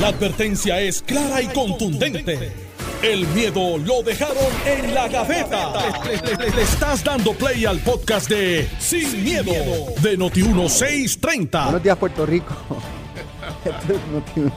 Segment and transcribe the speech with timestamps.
[0.00, 2.52] La advertencia es clara y contundente.
[3.02, 4.36] El miedo lo dejaron
[4.66, 5.72] en la gaveta.
[6.04, 9.52] Le, le estás dando play al podcast de Sin, miedo,
[10.02, 11.64] de Noti1630.
[11.64, 12.54] Buenos días, Puerto Rico.
[13.64, 14.52] Esto es Noti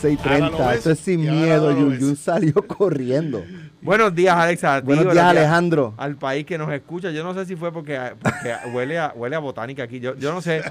[0.00, 0.74] 630.
[0.74, 1.70] Esto es sin miedo.
[1.72, 3.42] Yun Yun salió corriendo.
[3.80, 4.76] Buenos días, Alexa.
[4.76, 5.94] a ti, Buenos días, Alejandro.
[5.96, 7.10] Al país que nos escucha.
[7.10, 10.00] Yo no sé si fue porque, porque huele, a, huele a botánica aquí.
[10.00, 10.62] Yo, yo no sé.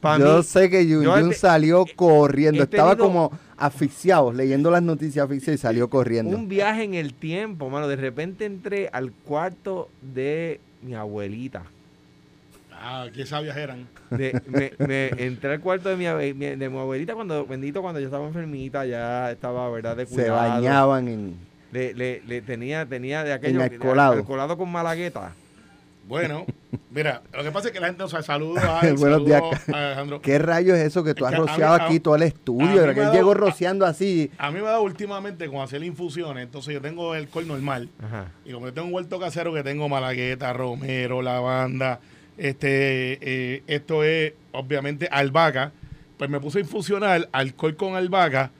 [0.00, 2.62] Pa' Yo mí, sé que Yun yo Yun te- salió corriendo.
[2.62, 6.36] he Estaba tenido como asfixiado, leyendo las noticias asfixiado y salió corriendo.
[6.36, 7.88] un viaje en el tiempo, mano.
[7.88, 11.64] De repente entré al cuarto de mi abuelita.
[12.72, 13.88] Ah, qué sabias eran.
[14.10, 18.06] De- me, me entré al cuarto de mi, de mi abuelita cuando, bendito, cuando yo
[18.06, 19.96] estaba enfermita, ya estaba, ¿verdad?
[19.96, 20.36] De Se cuidado.
[20.36, 21.34] bañaban en...
[21.72, 23.62] Le, le, le tenía, tenía de aquello.
[23.62, 24.12] alcoholado.
[24.12, 25.34] alcoholado con malagueta.
[26.08, 26.46] Bueno,
[26.90, 29.42] mira, lo que pasa es que la gente, o sea, saludos a Buenos días.
[29.72, 30.20] a Alejandro.
[30.20, 32.14] ¿Qué rayos es eso que tú Es has que a mí- rociado a- aquí todo
[32.14, 32.86] el a estudio?
[32.86, 34.30] me Que él llegó rociando así.
[34.38, 37.88] A mí me ha dado últimamente con hacer infusiones, entonces yo tengo el col normal.
[38.02, 38.30] Ajá.
[38.44, 41.98] Y como yo tengo un huerto casero que tengo malagueta, romero, lavanda,
[42.38, 45.72] este, eh, esto es obviamente albahaca,
[46.18, 48.50] pues me puse a infusionar alcohol con albahaca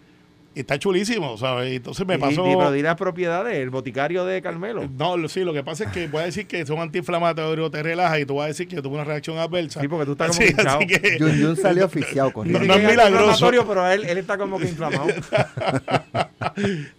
[0.60, 1.74] está chulísimo, ¿sabes?
[1.76, 2.46] Entonces me pasó...
[2.50, 4.88] y- pero di las propiedades, el boticario de Carmelo.
[4.98, 7.82] No, lo- sí, lo que pasa es que voy a decir que son antiinflamatorios, te
[7.82, 9.80] relajas y tú vas a decir que yo tuve una reacción adversa.
[9.80, 12.66] Sí, porque tú estás como Así- que- Yun Yun salió asfixiado No, corriendo.
[12.66, 13.50] no es milagroso.
[13.66, 15.06] pero él, él está como que inflamado.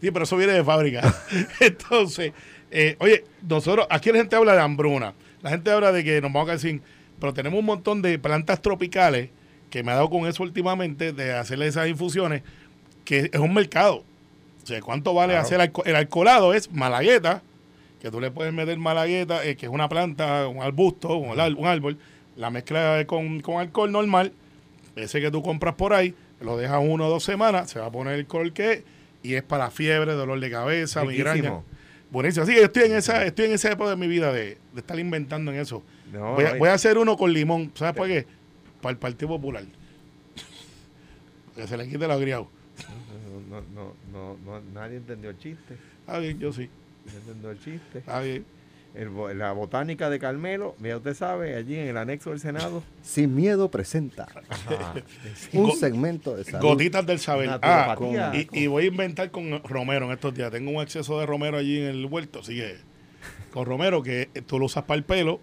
[0.02, 1.14] Sí, pero eso viene de fábrica.
[1.60, 2.32] Entonces,
[2.72, 5.14] eh, oye, nosotros, aquí la gente habla de hambruna.
[5.42, 6.82] La gente habla de que nos vamos a quedar sin.
[7.20, 9.30] Pero tenemos un montón de plantas tropicales
[9.72, 12.44] que me ha dado con eso últimamente, de hacerle esas infusiones,
[13.08, 14.04] que es un mercado.
[14.64, 15.46] O sea, ¿cuánto vale Claro.
[15.46, 16.54] hacer el alcoholado?
[16.54, 17.42] Es malagueta,
[18.02, 21.98] que tú le puedes meter malagueta, eh, que es una planta, un arbusto, un, árbol,
[22.36, 24.34] la mezcla con, con alcohol normal,
[24.98, 27.92] ese que tú compras por ahí, lo dejas uno o dos semanas, se va a
[27.92, 28.84] poner el color que es,
[29.24, 31.32] y es para fiebre, dolor de cabeza, Riquísimo.
[31.34, 31.62] migraña.
[32.12, 32.44] Buenísimo.
[32.44, 34.80] Así que yo estoy en esa, estoy en esa época de mi vida de, de
[34.80, 35.82] estar inventando en eso.
[36.12, 37.72] No, voy, a, no, voy a hacer uno con limón.
[37.74, 38.26] ¿Sabes por qué?
[38.82, 39.64] Para el Partido Popular.
[41.56, 42.57] que se le quite lo agriado.
[43.50, 45.76] No, no, no, no, nadie entendió el chiste.
[46.02, 46.70] Está bien, yo sí.
[47.06, 48.00] No entendió el chiste.
[48.00, 48.46] Está bien.
[48.96, 52.82] El la botánica de Carmelo, ya usted sabe, allí en el anexo del Senado.
[53.04, 54.94] Sin miedo presenta Ajá.
[55.54, 56.68] un segmento de salud.
[56.68, 57.50] Gotitas del saber.
[57.62, 58.32] Ah, Naturopatía.
[58.54, 60.52] y, y voy a inventar con romero en estos días.
[60.52, 62.40] Tengo un exceso de romero allí en el huerto.
[62.40, 62.78] Así que
[63.52, 65.40] con romero, que tú lo usas para el pelo.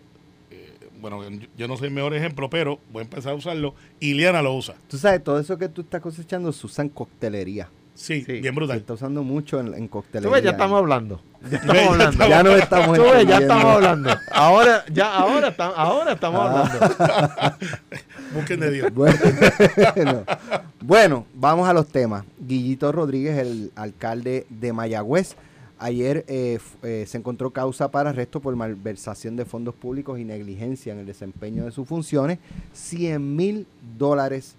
[0.51, 3.75] eh, bueno, yo- yo no soy el mejor ejemplo, pero voy a empezar a usarlo.
[4.01, 4.75] Y Liana lo usa.
[4.89, 7.69] Tú sabes, todo eso que tú estás cosechando se usa en coctelería.
[7.95, 8.33] Sí, Sí.
[8.33, 8.79] bien Se brutal.
[8.79, 11.21] está usando mucho en, en Tú ves, ya estamos hablando.
[11.51, 12.29] Ya estamos hablando.
[12.29, 14.11] Ya nos estamos Tú ves, ya estamos hablando.
[14.33, 16.73] Ahora, ya, ahora, estamos, ahora estamos Ah.
[16.73, 17.57] hablando.
[18.35, 18.93] Busquen de Dios.
[18.95, 19.15] Bueno,
[20.81, 22.25] Bueno, vamos a los temas.
[22.39, 25.37] Guillito Rodríguez, el alcalde de Mayagüez,
[25.79, 30.93] ayer eh, eh, se encontró causa para arresto por malversación de fondos públicos y negligencia
[30.93, 32.39] en el desempeño de sus funciones.
[32.73, 33.67] 100 mil
[33.99, 34.57] dólares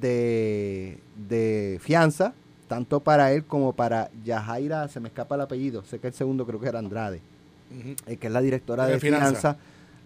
[0.00, 0.98] de,
[1.28, 2.34] de fianza,
[2.70, 6.46] tanto para él como para Yajaira, se me escapa el apellido, sé que el segundo
[6.46, 7.20] creo que era Andrade
[8.06, 9.28] eh, que es la directora De de, finanzas.
[9.28, 9.56] finanzas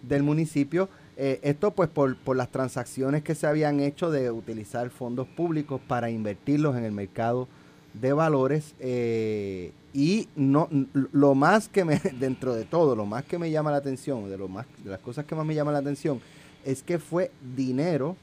[0.01, 0.89] del municipio.
[1.15, 5.79] Eh, esto pues por, por las transacciones que se habían hecho de utilizar fondos públicos
[5.87, 7.47] para invertirlos en el mercado
[7.93, 10.67] de valores eh, y no
[11.11, 14.39] lo más que me dentro de todo lo más que me llama la atención de
[14.39, 16.19] lo más de las cosas que más me llama la atención
[16.65, 18.17] es que fue dinero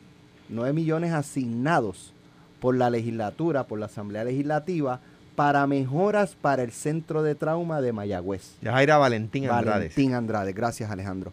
[0.48, 2.12] 9 millones asignados
[2.62, 5.00] por la legislatura por la asamblea legislativa
[5.36, 9.70] para mejoras para el centro de trauma de Mayagüez Yajaira Valentín Andrade.
[9.70, 11.32] Valentín Andrade, gracias Alejandro.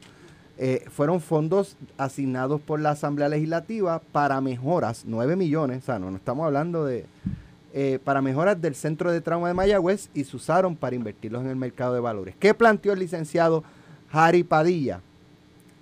[0.57, 6.11] Eh, fueron fondos asignados por la Asamblea Legislativa para mejoras, 9 millones, o sea, no,
[6.11, 7.05] no estamos hablando de...
[7.73, 11.49] eh, para mejoras del Centro de Trauma de Mayagüez y se usaron para invertirlos en
[11.49, 12.35] el mercado de valores.
[12.39, 13.63] ¿Qué planteó el licenciado
[14.11, 14.99] Harry Padilla?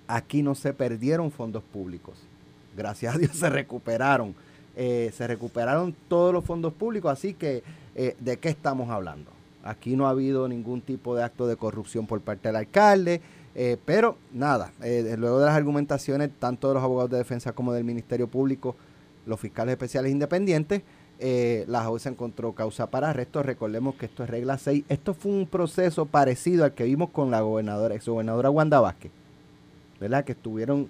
[0.06, 2.18] Aquí no se perdieron fondos públicos.
[2.76, 4.34] Gracias a Dios se recuperaron.
[4.80, 7.64] Eh, se recuperaron todos los fondos públicos, así que
[7.96, 9.30] eh, ¿de qué estamos hablando?
[9.64, 13.20] Aquí no ha habido ningún tipo de acto de corrupción por parte del alcalde,
[13.54, 17.82] eh, pero nada, luego de las argumentaciones tanto de los abogados de defensa como del
[17.82, 18.76] Ministerio Público,
[19.26, 20.82] los fiscales especiales independientes,
[21.20, 23.42] eh, la juez encontró causa para arresto.
[23.42, 24.84] Recordemos que esto es regla 6.
[24.88, 29.10] Esto fue un proceso parecido al que vimos con la gobernadora, exgobernadora Wanda Vázquez,
[30.00, 30.24] ¿verdad?
[30.24, 30.88] Que estuvieron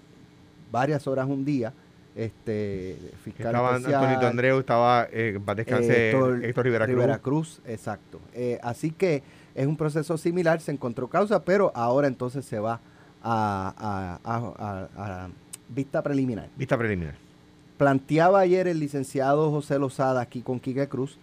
[0.70, 1.72] varias horas un día.
[2.18, 6.94] Este, fiscal Estaba especial, Antonito Andreu, estaba, eh, paz descanse, Héctor- Héctor Rivera Cruz.
[6.96, 8.20] Rivera Cruz, exacto.
[8.34, 9.22] Eh, así que
[9.54, 12.80] es un proceso similar, se encontró causa, pero ahora entonces se va
[13.22, 15.28] a, a- a- a- a
[15.68, 16.48] vista preliminar.
[16.56, 17.14] Vista preliminar.
[17.76, 21.16] planteaba ayer el licenciado José Lozada aquí con Quique Cruz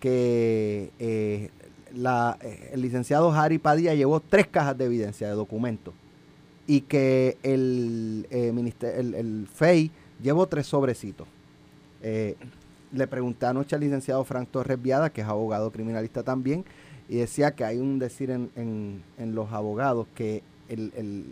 [0.00, 1.48] que eh,
[1.94, 5.94] la, eh, el licenciado Harry Padilla llevó tres cajas de evidencia de documentos
[6.66, 8.52] y que eh,
[8.98, 9.90] el, el FEI
[10.22, 11.26] llevó tres sobrecitos.
[12.02, 12.36] Eh,
[12.92, 16.64] le pregunté anoche al licenciado Frank Torres Viada, que es abogado criminalista también,
[17.08, 21.24] y decía que hay un decir en, en- en los abogados que el- el-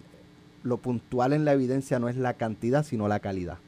[0.62, 3.58] lo puntual en la evidencia no es la cantidad, sino la calidad.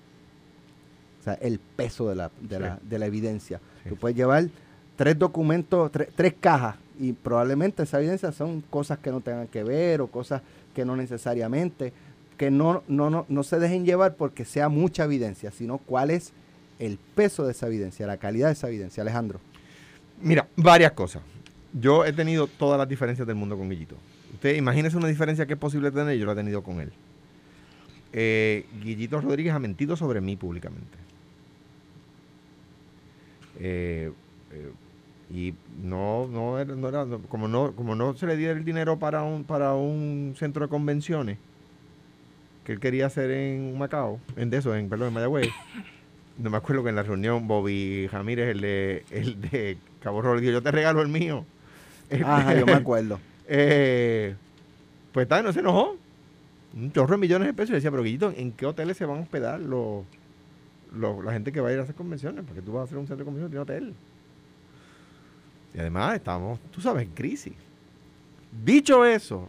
[1.21, 3.61] O sea, el peso de la, de la, de la evidencia.
[3.85, 3.91] Sí.
[3.91, 4.49] Tú puedes llevar
[4.97, 9.65] tres documentos, tre- tres cajas, y probablemente esa evidencia son cosas que no tengan que
[9.65, 10.43] ver o cosas
[10.75, 11.93] que no necesariamente,
[12.43, 16.33] que no, no, no, no se dejen llevar porque sea mucha evidencia, sino cuál es
[16.81, 19.01] el peso de esa evidencia, la calidad de esa evidencia.
[19.01, 19.39] Alejandro.
[20.21, 21.23] Mira, varias cosas.
[21.73, 23.95] Yo he tenido todas las diferencias del mundo con Guillito.
[24.35, 26.91] Usted imagínese una diferencia que es posible tener, yo la he tenido con él.
[28.13, 30.99] Eh, Guillito Rodríguez ha mentido sobre mí públicamente.
[33.61, 34.11] Eh,
[34.51, 34.73] eh,
[35.31, 39.45] y no, no era, como no, como no se le dio el dinero para un,
[39.45, 41.39] para un centro de convenciones
[42.65, 45.49] que él quería hacer en Macao, en de eso, en, perdón, en Mayagüez.
[46.39, 50.41] No me acuerdo que en la reunión Bobby Ramírez, el de, el de Cabo Rojo,
[50.41, 51.45] dijo, yo te regalo el mío.
[52.25, 53.19] Ajá, yo me acuerdo.
[53.49, 54.35] Eh,
[55.13, 55.97] pues está, no se enojó.
[56.75, 57.71] Un chorro de millones de pesos.
[57.71, 60.05] Y decía, pero Guillito, ¿en qué hoteles se van a hospedar los,
[60.95, 62.45] los- la gente que va a ir a hacer convenciones?
[62.47, 63.95] Porque tú vas a hacer un centro de convenciones tiene hotel.
[65.75, 67.55] Y además estamos, tú sabes, en crisis.
[68.65, 69.49] Dicho eso,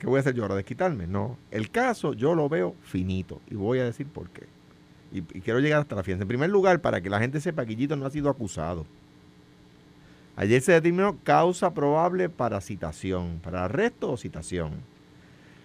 [0.00, 0.56] ¿qué voy a hacer yo ahora?
[0.56, 1.06] ¿Desquitarme?
[1.06, 1.36] No.
[1.50, 3.40] El caso yo lo veo finito.
[3.48, 4.46] Y voy a decir por qué.
[5.12, 6.22] Y, quiero llegar hasta la fiesta.
[6.22, 8.86] En primer lugar, para que la gente sepa que Guillito no ha sido acusado.
[10.36, 14.72] Ayer se determinó causa probable para citación, para arresto o citación.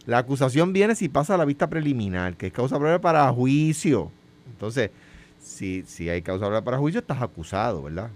[0.05, 4.11] La acusación viene si pasa a la vista preliminar, que es causa probable para juicio.
[4.51, 4.91] Entonces,
[5.39, 8.09] si, si hay causa probable para juicio, estás acusado, ¿verdad?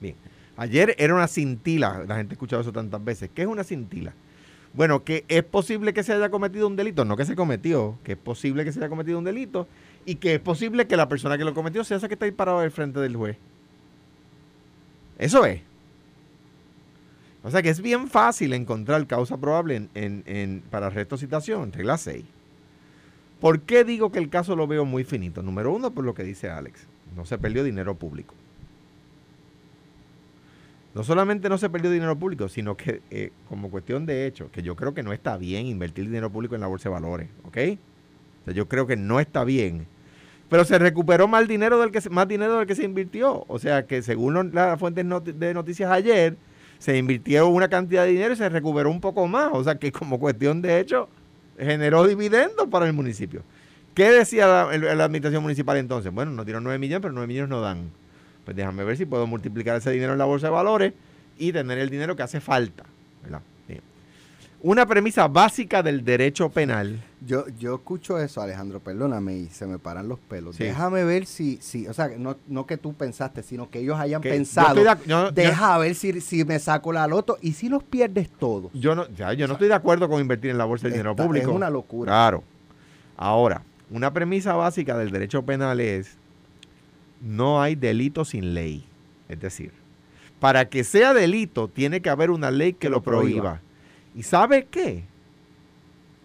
[0.00, 0.16] Bien.
[0.56, 3.30] Ayer era una cintila, la gente ha escuchado eso tantas veces.
[3.34, 4.12] ¿Qué es una cintila?
[4.74, 8.12] Bueno, que es posible que se haya cometido un delito, no que se cometió, que
[8.12, 9.68] es posible que se haya cometido un delito
[10.06, 12.32] y que es posible que la persona que lo cometió sea esa que está ahí
[12.32, 13.36] parado al frente del juez.
[15.18, 15.60] Eso es.
[17.44, 22.24] O sea que es bien fácil encontrar causa probable en, para arresto citación, regla 6.
[23.40, 25.42] ¿Por qué digo que el caso lo veo muy finito?
[25.42, 26.86] Número uno, por lo que dice Alex.
[27.16, 28.34] No se perdió dinero público.
[30.94, 34.62] No solamente no se perdió dinero público, sino que eh, como cuestión de hecho, que
[34.62, 37.56] yo creo que no está bien invertir dinero público en la bolsa de valores, ¿ok?
[38.42, 39.86] O sea, yo creo que no está bien.
[40.50, 43.44] Pero se recuperó más dinero del que se- más dinero del que se invirtió.
[43.48, 45.06] O sea que según las fuentes
[45.38, 46.36] de noticias ayer,
[46.78, 49.48] se invirtió una cantidad de dinero y se recuperó un poco más.
[49.54, 51.08] O sea que como cuestión de hecho,
[51.58, 53.42] generó dividendos para el municipio.
[53.94, 56.12] ¿Qué decía la administración municipal entonces?
[56.12, 57.90] Bueno, nos dieron 9 millones, pero 9 millones no dan.
[58.44, 60.92] Pues déjame ver si puedo multiplicar ese dinero en la bolsa de valores
[61.38, 62.84] y tener el dinero que hace falta.
[63.22, 63.40] ¿verdad?
[63.68, 63.80] Bien.
[64.62, 67.00] Una premisa básica del derecho penal.
[67.24, 70.56] Yo, yo escucho eso, Alejandro, perdóname, y se me paran los pelos.
[70.56, 70.64] Sí.
[70.64, 74.20] Déjame ver si, si, o sea, no, no que tú pensaste, sino que ellos hayan
[74.20, 74.74] que pensado.
[74.74, 78.28] de yo- yo- Deja ver si, si me saco la loto y si los pierdes
[78.28, 78.72] todos.
[78.74, 81.14] Yo no, ya, yo no estoy de acuerdo con invertir en la bolsa del dinero
[81.14, 81.50] público.
[81.50, 82.10] Es una locura.
[82.10, 82.42] Claro.
[83.16, 86.16] Ahora, una premisa básica del derecho penal es
[87.22, 88.84] no hay delito sin ley.
[89.28, 89.72] Es decir,
[90.40, 93.60] para que sea delito tiene que haber una ley que, lo prohíba.
[94.14, 95.04] ¿Y sabe qué?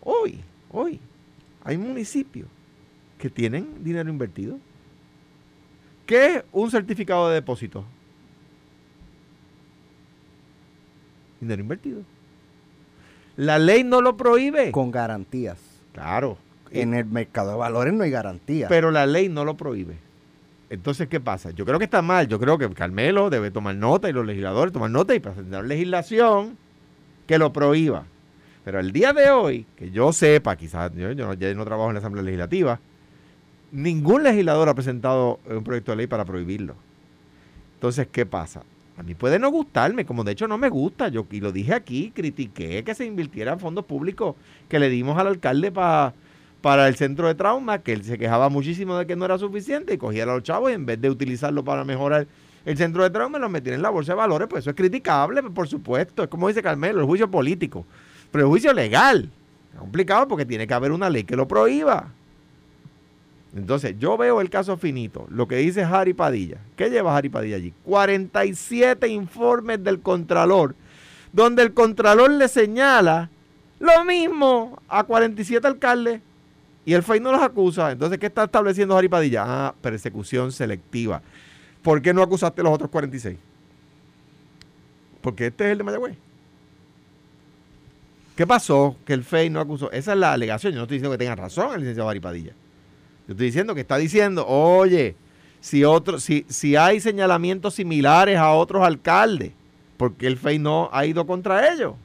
[0.02, 1.00] Hoy, hoy,
[1.64, 2.48] hay municipios
[3.20, 4.58] que tienen dinero invertido.
[6.06, 7.86] ¿Qué es un certificado de depósito?
[11.40, 12.02] Dinero invertido.
[13.36, 14.72] La ley no lo prohíbe.
[14.72, 15.60] Con garantías.
[15.94, 16.38] Claro.
[16.72, 18.68] En el mercado de valores no hay garantía.
[18.68, 20.07] Pero la ley no lo prohíbe.
[20.70, 21.52] Entonces, ¿qué pasa?
[21.52, 22.28] Yo creo que está mal.
[22.28, 26.58] Yo creo que Carmelo debe tomar nota y los legisladores tomar nota y presentar legislación
[27.26, 28.06] que lo prohíba.
[28.66, 32.00] Pero el día de hoy, que yo sepa, quizás yo, ya no trabajo en la
[32.00, 32.80] Asamblea Legislativa,
[33.72, 36.76] ningún legislador ha presentado un proyecto de ley para prohibirlo.
[37.76, 38.64] Entonces, ¿qué pasa?
[38.98, 41.08] A mí puede no gustarme, como de hecho no me gusta.
[41.08, 44.36] Yo y lo dije aquí, critiqué que se invirtieran fondos públicos
[44.68, 46.14] que le dimos al alcalde pa-
[46.68, 49.94] para el centro de trauma, que él se quejaba muchísimo de que no era suficiente
[49.94, 52.28] y cogía a los chavos y en vez de utilizarlo para mejorar
[52.66, 54.50] el centro de trauma, lo metían en la bolsa de valores.
[54.50, 56.24] Pues eso es criticable, por supuesto.
[56.24, 57.86] Es como dice Carmelo, el juicio político.
[58.32, 59.30] Pero el juicio legal.
[59.72, 62.10] Es complicado porque tiene que haber una ley que lo prohíba.
[63.56, 66.58] Entonces, yo veo el caso finito, lo que dice Harry Padilla.
[66.76, 67.74] ¿Qué lleva Harry Padilla allí?
[67.86, 70.76] 47 informes del Contralor,
[71.32, 73.30] donde el Contralor le señala
[73.80, 76.27] lo mismo a 47 alcaldes
[76.88, 77.92] Y el FEI no los acusa.
[77.92, 79.44] Entonces, ¿qué está estableciendo Jari Padilla?
[79.46, 81.22] Ah, persecución selectiva.
[81.82, 83.38] ¿Por qué no acusaste a los otros 46?
[85.20, 86.16] Porque este es el de Mayagüez.
[88.38, 88.96] ¿Qué pasó?
[89.06, 89.92] Que el FEI no acusó.
[89.92, 90.72] Esa es la alegación.
[90.72, 92.54] Yo no estoy diciendo que tenga razón el licenciado Jari Padilla.
[93.28, 95.18] Yo estoy diciendo que está diciendo, oye,
[95.60, 99.52] si, otro, si, si hay señalamientos similares a otros alcaldes,
[99.98, 101.96] ¿por qué el FEI no ha ido contra ellos?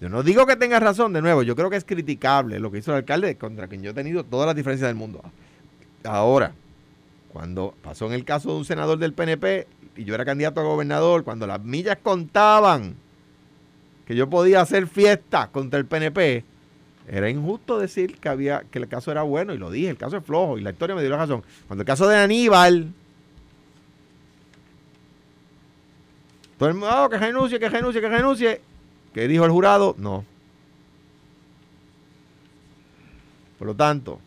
[0.00, 2.78] Yo no digo que tenga razón, de nuevo, yo creo que es criticable lo que
[2.78, 5.22] hizo el alcalde contra quien yo he tenido todas las diferencias del mundo.
[6.04, 6.52] Ahora,
[7.32, 10.64] cuando pasó en el caso de un senador del PNP y yo era candidato a
[10.64, 12.94] gobernador, cuando las millas contaban
[14.06, 16.44] que yo podía hacer fiesta contra el PNP,
[17.08, 20.18] era injusto decir que había que el caso era bueno y lo dije, el caso
[20.18, 21.42] es flojo y la historia me dio la razón.
[21.66, 22.92] Cuando el caso de Aníbal,
[26.58, 28.60] todo el mundo, oh, que renuncie, que renuncie, que renuncie.
[29.18, 29.96] ¿Qué dijo el jurado?
[29.98, 30.24] No.
[33.58, 34.20] Por lo tanto,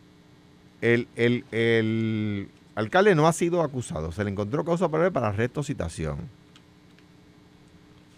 [0.82, 4.12] el, el, alcalde no ha sido acusado.
[4.12, 6.18] Se le encontró causa para para arresto citación.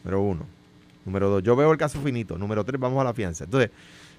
[0.04, 0.48] Número uno.
[1.06, 2.40] Número dos, yo veo el caso finito.
[2.40, 3.44] Número tres, vamos a la fianza.
[3.44, 3.70] Entonces,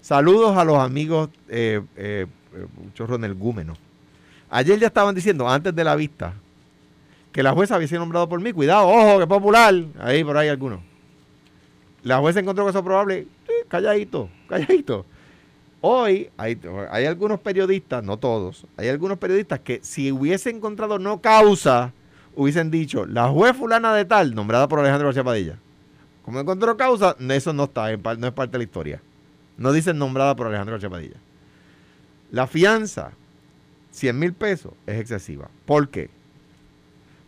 [0.01, 2.27] saludos a los amigos eh, eh,
[2.95, 3.77] chorro en el gúmeno.
[4.49, 6.35] Ayer ya estaban diciendo, antes de la vista,
[7.33, 8.53] que la jueza había sido nombrado por mí.
[8.53, 9.75] Cuidado, ojo, que popular.
[9.99, 10.94] Ahí, por ahí algunos.
[12.05, 13.27] La jueza encontró que eso es probable.
[13.69, 15.07] calladito, calladito.
[15.81, 16.59] Hoy hay,
[16.91, 21.93] hay algunos periodistas, no todos, hay algunos periodistas que si hubiese encontrado no causa,
[22.37, 25.59] hubiesen dicho, la juez fulana de tal, nombrada por Alejandro García Padilla.
[26.25, 29.03] Como encontró causa, eso no está, no es parte de la historia.
[29.59, 31.17] No dicen nombrada por Alejandro García Padilla.
[32.31, 33.13] La fianza,
[33.91, 35.51] 100 mil pesos, es excesiva.
[35.67, 36.09] ¿Por qué?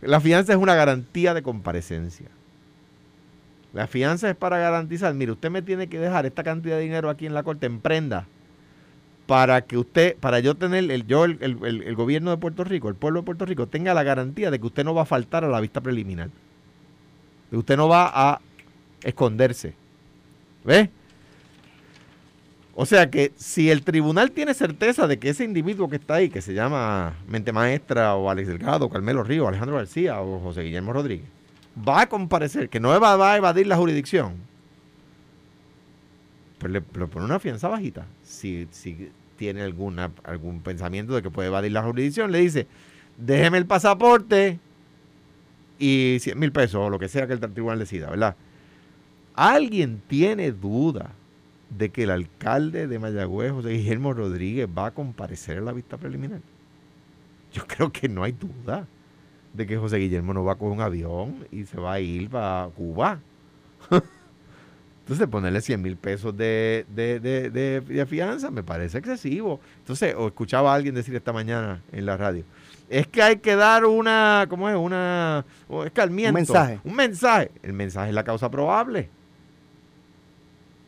[0.01, 2.27] La fianza es una garantía de comparecencia.
[3.73, 7.09] La fianza es para garantizar, mire, usted me tiene que dejar esta cantidad de dinero
[7.09, 8.27] aquí en la corte en prenda
[9.27, 12.95] para que usted, para yo tener, el, yo, el, el, gobierno de Puerto Rico, el
[12.95, 15.49] pueblo de Puerto Rico, tenga la garantía de que usted no va a faltar a
[15.49, 16.29] la vista preliminar.
[17.49, 18.39] Que usted no va a
[19.03, 19.73] esconderse.
[20.63, 20.89] ¿Ve?
[22.73, 26.29] O sea que si el tribunal tiene certeza de que ese individuo que está ahí,
[26.29, 30.93] que se llama Mente Maestra o Alex Delgado, Carmelo Río, Alejandro García o José Guillermo
[30.93, 31.27] Rodríguez,
[31.77, 34.35] va a comparecer, que no va, a evadir la jurisdicción,
[36.59, 38.05] pues le, pone una fianza bajita.
[38.23, 38.67] Si,
[39.37, 42.67] tiene alguna, algún pensamiento de que puede evadir la jurisdicción, le dice,
[43.17, 44.59] déjeme el pasaporte
[45.77, 48.35] y 100 mil pesos o lo que sea que el tribunal decida, ¿verdad?
[49.35, 51.11] ¿Alguien tiene duda
[51.69, 55.97] de que el alcalde de Mayagüez, José Guillermo Rodríguez, va a comparecer a la vista
[55.97, 56.41] preliminar?
[57.53, 58.87] Yo creo que no hay duda
[59.57, 62.29] de que José Guillermo no va a coger un avión y se va a ir
[62.29, 63.19] para Cuba.
[65.01, 69.59] Entonces, ponerle 100 mil pesos de, de, fianza me parece excesivo.
[69.79, 72.43] Entonces, o escuchaba a alguien decir esta mañana en la radio,
[72.89, 74.75] es que hay que dar una, ¿cómo es?
[74.75, 75.45] Una,
[75.85, 76.29] escarmiento.
[76.29, 76.79] Un mensaje.
[76.83, 77.51] Un mensaje.
[77.63, 79.09] El mensaje es la causa probable.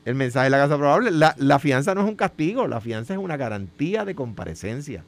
[0.05, 1.11] El mensaje es la causa probable.
[1.11, 5.03] La, fianza no es un castigo, la fianza es una garantía de comparecencia.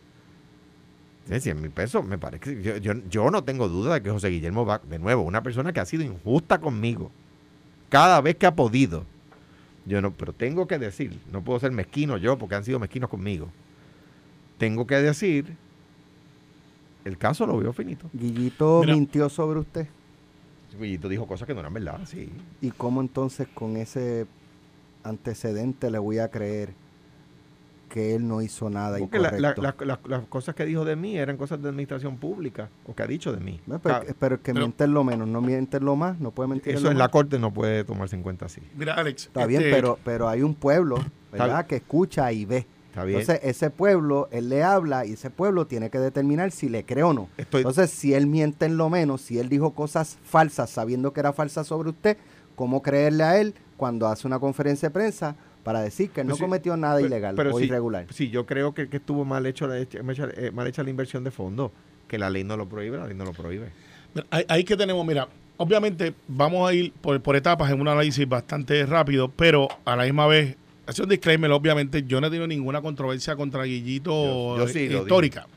[1.28, 2.62] 100 mil pesos, me parece.
[2.62, 5.72] Yo, yo, yo no tengo duda de que José Guillermo va, de nuevo, una persona
[5.72, 7.12] que ha sido injusta conmigo.
[7.90, 9.06] Cada vez que ha podido.
[9.86, 13.10] Yo no, pero tengo que decir, no puedo ser mezquino yo porque han sido mezquinos
[13.10, 13.50] conmigo.
[14.58, 15.56] Tengo que decir,
[17.04, 18.10] el caso lo veo finito.
[18.14, 19.88] Guillito mintió sobre usted.
[20.80, 22.30] Guillito dijo cosas que no eran verdad, sí.
[22.62, 24.28] ¿Y cómo entonces con ese
[25.04, 26.74] antecedente le voy a creer
[27.92, 31.68] que él no hizo nada Porque las cosas que dijo de mí eran cosas de
[31.68, 33.60] administración pública, o que ha dicho de mí.
[34.18, 37.10] pero, que mienten lo menos, no mienten lo más, no puede mentir Eso en la
[37.10, 38.62] corte no puede tomarse en cuenta así.
[38.78, 39.26] Mira, Alex.
[39.26, 41.66] Está bien, este, pero, pero hay un pueblo, ¿verdad?
[41.68, 42.66] Que escucha y ve.
[42.88, 43.20] Está bien.
[43.20, 47.04] Entonces, ese pueblo, él le habla y ese pueblo tiene que determinar si le cree
[47.04, 47.28] o no.
[47.38, 51.34] Entonces, si él miente en lo menos, si él dijo cosas falsas sabiendo que era
[51.34, 52.18] falsa sobre usted,
[52.56, 56.42] ¿cómo creerle a él cuando hace una conferencia de prensa para decir que no pues
[56.42, 58.08] cometió nada ilegal o irregular.
[58.12, 61.72] Sí, yo creo que, estuvo mal hecho la, eh, mal hecha la inversión de fondos,
[62.08, 63.70] que la ley no lo prohíbe, la ley no lo prohíbe.
[64.30, 65.28] Ahí que tenemos, mira,
[65.58, 70.28] obviamente vamos a ir por, etapas en un análisis bastante rápido, pero a la misma
[70.28, 75.48] vez, hace un disclaimer, obviamente yo no he tenido ninguna controversia contra Guillito histórica.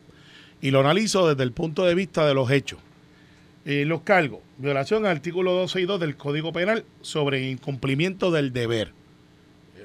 [0.60, 2.78] Y lo analizo desde el punto de vista de los hechos.
[3.66, 8.92] Eh, los cargos, violación al artículo 262 del Código Penal sobre incumplimiento del deber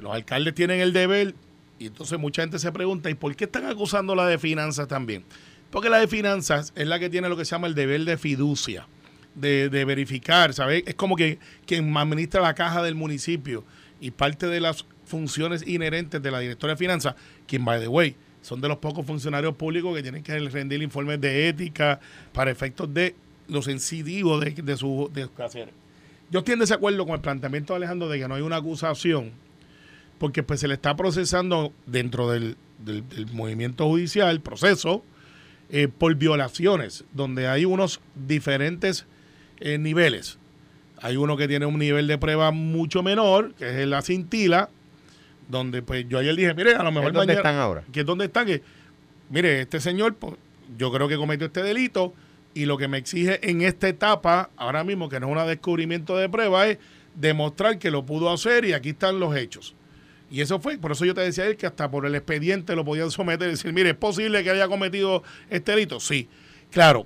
[0.01, 1.35] los alcaldes tienen el deber
[1.79, 5.23] y entonces mucha gente se pregunta, ¿y por qué están acusando la de finanzas también?
[5.71, 8.17] Porque la de finanzas es la que tiene lo que se llama el deber de
[8.17, 8.87] fiducia,
[9.33, 10.83] de, verificar, ¿sabes?
[10.85, 13.63] Es como que quien administra la caja del municipio
[14.01, 17.15] y parte de las funciones inherentes de la directora de finanzas,
[17.47, 21.21] quien, by the way, son de los pocos funcionarios públicos que tienen que rendir informes
[21.21, 21.99] de ética
[22.33, 23.15] para efectos de
[23.47, 25.29] los incidivos de, de su de.
[26.31, 29.31] Yo estoy en desacuerdo con el planteamiento de Alejandro de que no hay una acusación,
[30.19, 35.03] porque pues se le está procesando dentro del, del, movimiento judicial, proceso,
[35.69, 39.05] eh, por violaciones, donde hay unos diferentes
[39.59, 40.37] eh, niveles.
[41.01, 44.69] Hay uno que tiene un nivel de prueba mucho menor, que es la cintila,
[45.47, 47.13] donde pues yo ayer dije, mire, a lo mejor...
[47.13, 47.83] ¿Dónde están ahora?
[47.91, 48.61] Que dónde están, que,
[49.29, 50.35] mire, este señor, pues,
[50.77, 52.13] yo creo que cometió este delito
[52.53, 56.17] y lo que me exige en esta etapa, ahora mismo, que no es un descubrimiento
[56.17, 56.77] de prueba, es
[57.15, 59.75] demostrar que lo pudo hacer y aquí están los hechos.
[60.31, 62.85] Y eso fue, por eso yo te decía él que hasta por el expediente lo
[62.85, 65.99] podían someter y decir, mire, ¿es posible que haya cometido este delito?
[65.99, 66.27] Sí,
[66.71, 67.05] claro,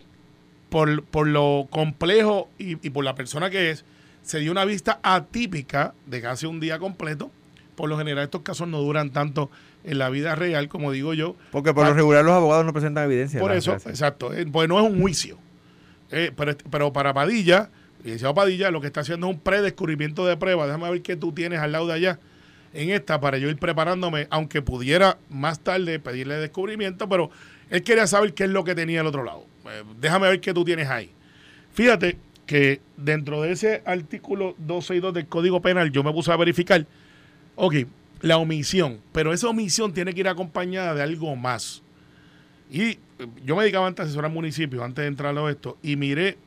[0.69, 3.85] por, por lo complejo y, y por la persona que es,
[4.23, 7.31] se dio una vista atípica de casi un día completo.
[7.75, 9.49] Por lo general estos casos no duran tanto
[9.83, 11.35] en la vida real, como digo yo.
[11.51, 13.39] Porque por lo regular los abogados no presentan evidencia.
[13.39, 14.33] Por eso, exacto.
[14.33, 15.37] Eh, pues no es un juicio.
[16.11, 17.69] Eh, pero, pero, para Padilla,
[18.03, 20.67] licenciado Padilla, lo que está haciendo es un predescubrimiento de prueba.
[20.67, 22.19] Déjame ver qué tú tienes al lado de allá
[22.73, 27.29] en esta para yo ir preparándome, aunque pudiera más tarde pedirle descubrimiento, pero
[27.69, 29.45] él quería saber qué es lo que tenía al otro lado.
[29.65, 31.09] Eh, déjame ver qué tú tienes ahí.
[31.73, 36.85] Fíjate que dentro de ese artículo 262 del Código Penal yo me puse a verificar,
[37.55, 37.75] ok,
[38.21, 41.81] la omisión, pero esa omisión tiene que ir acompañada de algo más.
[42.71, 42.97] Y eh,
[43.45, 46.37] yo me dedicaba antes a asesorar municipios, antes de entrar a esto, y miré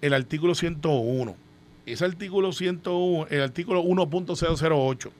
[0.00, 1.36] el artículo 101.
[1.86, 5.10] Ese artículo 101, el artículo 1.008,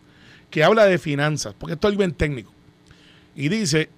[0.51, 2.53] que habla de finanzas, porque esto es algo bien técnico.
[3.37, 3.89] Y dice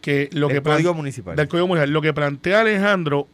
[0.00, 0.60] que lo que...
[0.60, 1.36] Código municipal.
[1.36, 1.92] Del Código Municipal.
[1.92, 3.28] Lo que plantea Alejandro,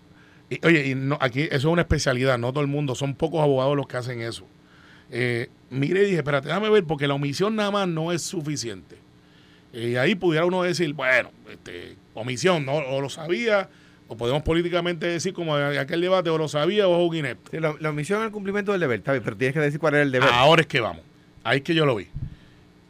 [0.63, 3.77] oye, y no, aquí eso es una especialidad, no todo el mundo, son pocos abogados
[3.77, 4.47] los que hacen eso.
[5.11, 8.97] Eh, mire y dije, espérate, déjame ver, porque la omisión nada más no es suficiente.
[9.73, 12.75] Y ahí pudiera uno decir, bueno, este, omisión, ¿no?
[12.75, 13.69] o lo sabía,
[14.09, 17.61] o podemos políticamente decir, como aquel debate, o lo sabía o es un inepto.
[17.61, 20.31] la, omisión es el cumplimiento del deber, pero tienes que decir cuál es el deber.
[20.33, 21.03] Ahora es que vamos,
[21.45, 22.09] ahí es que yo lo vi.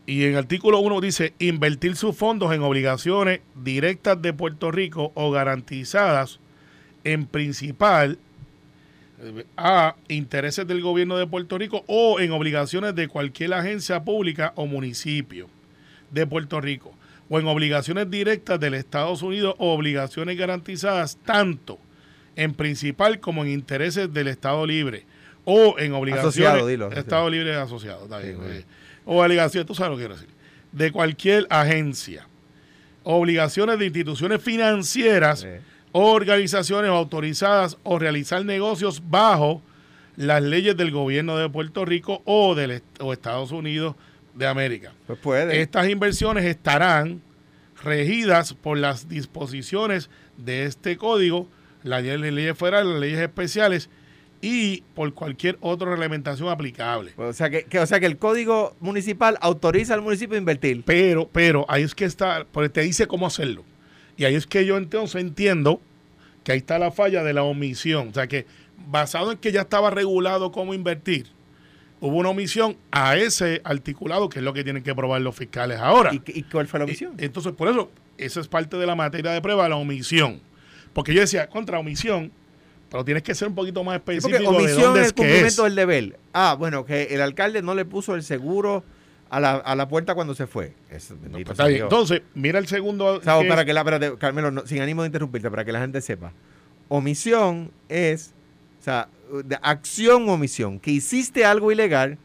[0.09, 5.13] Y en el artículo 1 dice, invertir sus fondos en obligaciones directas de Puerto Rico
[5.15, 6.41] o garantizadas
[7.05, 8.19] en principal
[9.59, 14.65] a intereses del gobierno de Puerto Rico o en obligaciones de cualquier agencia pública o
[14.65, 15.51] municipio
[16.11, 16.95] de Puerto Rico
[17.29, 21.79] o en obligaciones directas del Estados Unidos o obligaciones garantizadas tanto
[22.35, 25.05] en principal como en intereses del Estado Libre
[25.45, 28.43] o en obligaciones del Estado Libre asociado eh, o
[29.09, 30.29] obligaciones, tú sabes lo que quiero decir,
[30.71, 32.29] de cualquier agencia,
[33.03, 35.47] obligaciones de instituciones financieras
[35.93, 39.63] organizaciones autorizadas o realizar negocios bajo
[40.17, 43.95] las leyes del gobierno de Puerto Rico o de Estados Unidos
[44.35, 44.93] de América.
[45.07, 45.61] Pues puede.
[45.61, 47.23] Estas inversiones estarán
[47.83, 51.49] regidas por las disposiciones de este código,
[51.83, 53.89] las leyes federales, las leyes especiales
[54.41, 57.13] y por cualquier otra reglamentación aplicable.
[57.17, 60.83] O sea que, o sea que el código municipal autoriza al municipio a invertir.
[60.85, 63.65] Pero, pero ahí es que está, porque te dice cómo hacerlo.
[64.17, 65.81] Y ahí es que yo entonces entiendo
[66.45, 68.09] que ahí está la falla de la omisión.
[68.09, 68.47] O sea que
[68.87, 71.27] basado en que ya estaba regulado cómo invertir,
[72.01, 75.79] hubo una omisión a ese articulado, que es lo que tienen que probar los fiscales
[75.79, 76.13] ahora.
[76.13, 77.15] ¿Y, cuál fue la omisión?
[77.19, 80.41] entonces, por eso, esa es parte de la materia de prueba, la omisión.
[80.93, 82.33] Porque yo decía, contra omisión,
[82.91, 84.45] pero tienes que ser un poquito más específico.
[84.45, 86.19] porque omisión es el cumplimiento del deber.
[86.33, 88.83] Ah, bueno, que el alcalde no le puso el seguro
[89.31, 90.73] a la, a la puerta cuando se fue.
[90.89, 91.13] Pues
[91.67, 93.21] Entonces, mira el segundo.
[93.25, 93.85] para que la,
[94.19, 96.33] Carmelo, sin ánimo de interrumpirte, para que la gente sepa.
[96.89, 98.33] Omisión es,
[98.81, 99.09] o sea,
[99.45, 102.17] de acción o omisión, que hiciste algo ilegal,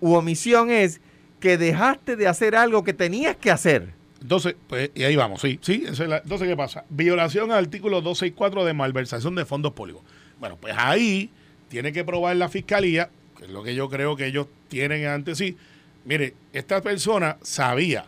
[0.00, 1.00] u omisión es
[1.38, 3.99] que dejaste de hacer algo que tenías que hacer.
[4.20, 5.84] Entonces, pues, y ahí vamos, sí, sí.
[5.86, 6.84] entonces, ¿qué pasa?
[6.90, 10.02] Violación al artículo 264 de malversación de fondos públicos.
[10.38, 11.30] Bueno, pues ahí
[11.68, 15.34] tiene que probar la fiscalía, que es lo que yo creo que ellos tienen ante
[15.34, 15.56] sí,
[16.04, 18.06] Mire, esta persona sabía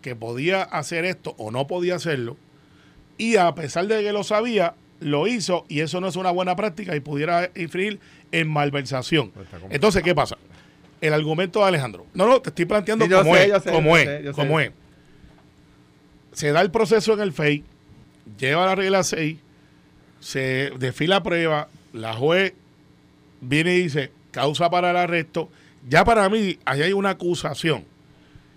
[0.00, 2.36] que podía hacer esto o no podía hacerlo
[3.18, 6.56] y a pesar de que lo sabía, lo hizo y eso no es una buena
[6.56, 9.30] práctica y pudiera infringir en malversación.
[9.30, 10.38] Pues Entonces, ¿qué pasa?
[11.00, 12.06] El argumento de Alejandro.
[12.14, 14.70] No, no, te estoy planteando cómo, es, cómo es, cómo es.
[16.32, 17.64] Se da el proceso en el FEI,
[18.38, 19.38] lleva la regla 6,
[20.20, 22.54] se desfila prueba, la juez
[23.40, 25.50] viene y dice causa para el arresto
[25.88, 27.84] ya para mí, ahí hay una acusación,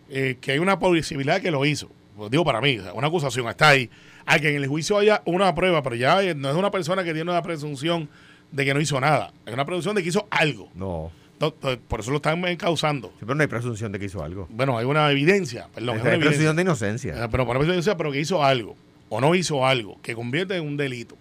[0.09, 1.89] eh, que hay una posibilidad que lo hizo.
[2.15, 3.89] Pues digo para mí, una acusación, está ahí.
[4.25, 7.13] Hay que en el juicio haya una prueba, pero ya no es una persona que
[7.13, 8.09] tiene una presunción
[8.51, 9.33] de que no hizo nada.
[9.45, 10.69] Es una presunción de que hizo algo.
[10.75, 11.11] No.
[11.37, 13.09] Por eso lo están encausando.
[13.09, 14.47] Sí, pero no hay presunción de que hizo algo.
[14.49, 16.19] Bueno, hay una evidencia, perdón, hay una evidencia.
[16.29, 17.23] presunción de inocencia.
[17.23, 18.75] Eh, Pero, por evidencia, pero que hizo algo
[19.09, 21.17] o no hizo algo que convierte en un delito.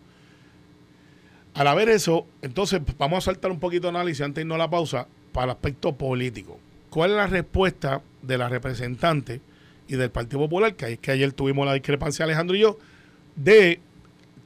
[1.55, 4.59] Al haber eso, entonces vamos a saltar un poquito de análisis antes de irnos a
[4.59, 6.59] la pausa para el aspecto político.
[6.91, 9.41] ¿Cuál es la respuesta de la representante
[9.89, 10.75] y del Partido Popular?
[10.75, 12.79] Que, es que ayer tuvimos la discrepancia Alejandro y yo
[13.37, 13.81] de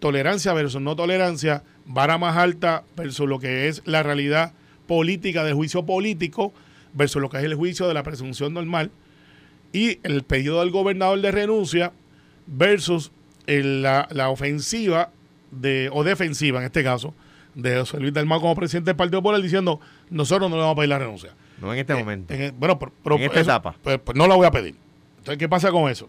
[0.00, 4.52] tolerancia versus no tolerancia, vara más alta versus lo que es la realidad
[4.88, 6.52] política del juicio político
[6.94, 8.90] versus lo que es el juicio de la presunción normal
[9.72, 11.92] y el pedido del gobernador de renuncia
[12.48, 13.12] versus
[13.46, 15.10] el- la, la ofensiva
[15.52, 17.14] de, o defensiva en este caso
[17.54, 20.76] de José Luis Dalmau como presidente del Partido Popular diciendo nosotros no le vamos a
[20.76, 21.34] pedir la renuncia.
[21.60, 22.34] No en este Eh, momento.
[22.34, 23.76] en bueno, pero, pero En esta eso- etapa.
[23.82, 24.74] pues- pues no la voy a pedir.
[25.18, 26.08] Entonces, ¿qué pasa con eso?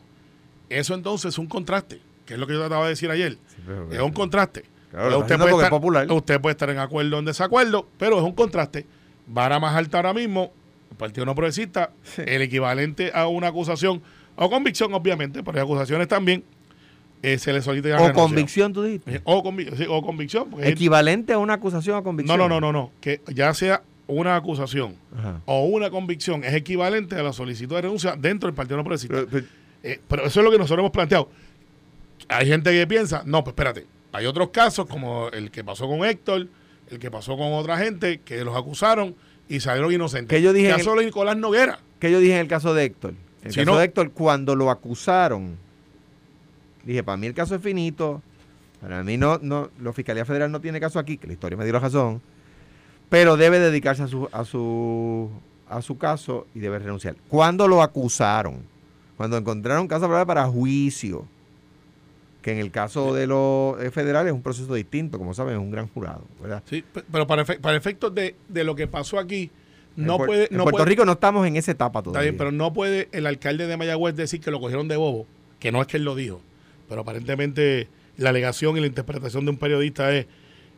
[0.69, 3.33] Eso entonces es un contraste, que es lo que yo trataba de decir ayer.
[3.47, 4.63] Sí, pero- Es un contraste.
[4.91, 6.11] Claro, Entonces, lo está haciendo porque es popular.
[6.11, 8.85] usted puede estar en acuerdo o en desacuerdo, pero es un contraste.
[9.27, 10.51] Vara más alta ahora mismo,
[10.91, 14.01] el Partido No Progresista, el equivalente a una acusación
[14.35, 16.43] o convicción, obviamente, pero hay acusaciones también,
[17.21, 19.17] eh, se le solicita o convicción, tú dijiste.
[19.17, 20.47] Eh, O, convi- sí, o convicción.
[20.59, 22.37] es- Equivalente a una acusación o no, convicción.
[22.39, 22.91] no, no, no, no.
[23.01, 25.41] Que ya sea una acusación Ajá.
[25.45, 29.13] o una convicción es equivalente a la solicitud de renuncia dentro del Partido No Progresista.
[29.17, 29.45] Pero- pero-
[29.83, 31.29] Eh, pero eso es lo que nosotros hemos planteado.
[32.27, 36.03] Hay gente que piensa, no, pues espérate, hay otros casos como el que pasó con
[36.05, 36.47] Héctor,
[36.89, 39.15] el que pasó con otra gente que los acusaron
[39.47, 40.35] y salieron inocentes.
[40.35, 41.79] Que yo dije El caso de Nicolás Noguera.
[41.99, 43.11] ¿Qué yo dije en el caso de Héctor?
[43.41, 45.57] En el Si caso no- de Héctor, cuando lo acusaron,
[46.83, 48.21] dije, para mí el caso es finito,
[48.81, 51.63] para mí no, no, la Fiscalía Federal no tiene caso aquí, que la historia me
[51.65, 52.21] dio la razón,
[53.09, 55.29] pero debe dedicarse a su, a su,
[55.67, 57.15] a su caso y debe renunciar.
[57.27, 58.57] ¿Cuándo lo acusaron?
[59.17, 61.25] Cuando encontraron probable para juicio,
[62.41, 65.59] que en el caso de los eh, federales es un proceso distinto, como saben, es
[65.59, 66.63] un gran jurado, ¿verdad?
[66.65, 69.51] Sí, pe- pero para, efe- para efectos de, de lo que pasó aquí,
[69.95, 70.47] no en puede...
[70.49, 72.31] en No Puerto puede- Rico no estamos en esa etapa Está todavía.
[72.31, 75.27] bien, pero no puede el alcalde de Mayagüez decir que lo cogieron de bobo,
[75.59, 76.41] que no es que él lo dijo,
[76.87, 80.25] pero aparentemente la alegación y la interpretación de un periodista es,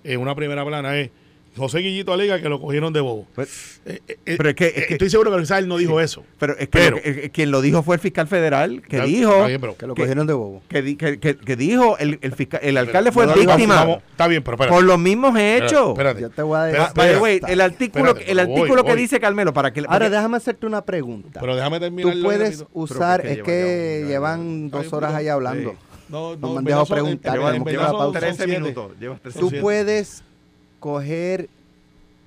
[0.03, 1.11] en una primera plana es,
[1.57, 3.27] José Guillito alega que lo cogieron de bobo.
[3.35, 5.75] Pues- Eh, eh, eh, Pero es que- es que- estoy seguro que quizás él no
[5.77, 6.23] dijo eso.
[6.39, 9.01] Pero es que, Pero- lo que- eh, quien lo dijo fue el fiscal federal, que
[9.01, 10.61] dijo, está bien, pero- Que lo que- cogieron de bobo.
[10.69, 13.97] que, di- que- que- que dijo, el, el, fiscal, el alcalde fue no víctima Vamos,
[14.11, 14.75] está bien, pero espérate.
[14.75, 15.89] por los mismos hechos.
[15.89, 17.41] Espérate, Yo te voy a Espera, decir.
[17.47, 19.01] El artículo, Espérate, el voy, artículo que voy.
[19.01, 19.83] dice Carmelo, para que...
[19.87, 21.39] Ahora déjame hacerte una pregunta.
[21.41, 22.11] Pero déjame terminar.
[22.13, 25.75] Tú el puedes usar, es es que llevan dos horas ahí hablando.
[26.07, 27.55] No, No me han dejado preguntar, llevas
[27.91, 28.59] son- son 13 siete.
[28.59, 28.91] minutos.
[28.99, 30.23] Llevas 13 Son Tú puedes
[30.81, 31.47] coger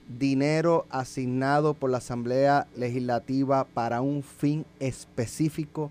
[0.08, 5.90] dinero asignado por la Asamblea Legislativa para un fin específico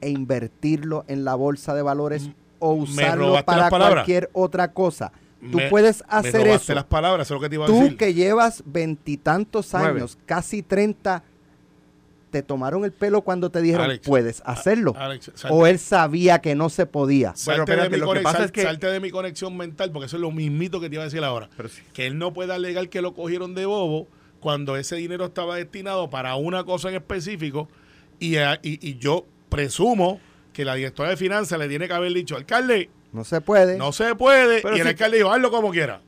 [0.00, 5.12] e invertirlo en la bolsa de valores M- o me usarlo para cualquier otra cosa.
[5.50, 6.74] Tú Me- puedes me hacer robaste eso.
[6.74, 7.96] las palabras, eso es lo que te iba a Tú decir.
[7.96, 10.00] que llevas veintitantos Nueve.
[10.00, 11.22] años, casi 30,
[12.32, 14.94] te tomaron el pelo cuando te dijeron Alex, puedes hacerlo.
[14.96, 17.36] Alex, o él sabía que no se podía.
[17.36, 19.10] salte, Pero espérate, de mi lo que conex- pasa sal- es que- salte de mi
[19.10, 21.48] conexión mental, porque eso es lo mismito que te iba a decir ahora.
[21.56, 21.82] Pero sí.
[21.92, 24.08] Que él no puede alegar que lo cogieron de bobo
[24.40, 27.68] cuando ese dinero estaba destinado para una cosa en específico
[28.18, 30.18] y, a- y- y yo presumo
[30.54, 33.76] que la directora de finanzas le tiene que haber dicho, alcalde, No se puede.
[33.76, 36.00] no se puede, Pero y el alcalde dijo, hazlo como quiera.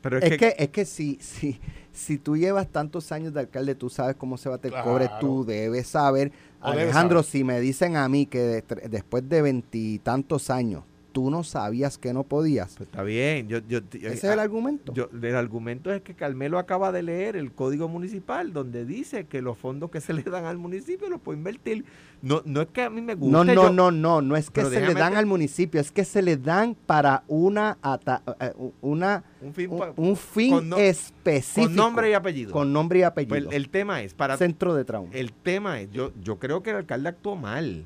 [0.00, 1.60] Pero es, que, es que si, si,
[1.98, 5.20] si tú llevas tantos años de alcalde, tú sabes cómo se bate el cobre, Claro.
[5.20, 6.32] tú debes saber.
[6.62, 7.30] O debes Alejandro, saber.
[7.32, 12.12] si me dicen a mí que de- después de veintitantos años tú no sabías que
[12.12, 13.48] no podías, Pues está bien.
[13.48, 14.92] Yo, yo, ese es el argumento.
[14.94, 19.42] Yo- el argumento es que Carmelo acaba de leer el código municipal donde dice que
[19.42, 21.84] los fondos que se le dan al municipio los puede invertir.
[22.20, 23.32] No, no es que a mí me guste.
[23.32, 26.20] no, no, no, no, no es que se le dan al municipio, es que se
[26.20, 30.76] le dan para una, ata- eh, una Un fin un, pa- un fin con no-
[30.78, 31.66] específico.
[31.68, 32.52] con nombre y apellido.
[32.52, 33.36] Con nombre y Pues apellido.
[33.50, 35.08] el, el tema es, para Centro de trauma.
[35.12, 37.84] el tema es, yo, yo creo que el alcalde actuó mal.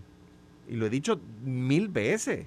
[0.68, 2.46] Y lo he dicho mil veces.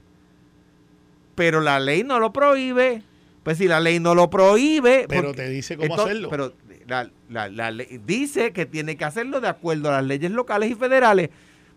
[1.36, 3.04] Pero la ley no lo prohíbe.
[3.43, 5.06] Pues si la ley no lo prohíbe.
[5.08, 6.30] Pero porque- te dice cómo entonces- hacerlo.
[6.30, 6.54] Pero
[6.88, 10.71] la, la- la ley dice que tiene que hacerlo de acuerdo a las leyes locales
[10.71, 11.30] y federales.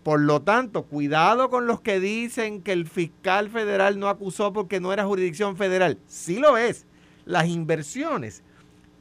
[0.03, 4.81] Por lo tanto, cuidado con los que dicen que el fiscal federal no acusó porque
[4.81, 5.99] no era jurisdicción federal.
[6.07, 6.87] Sí lo es.
[7.27, 8.43] Las inversiones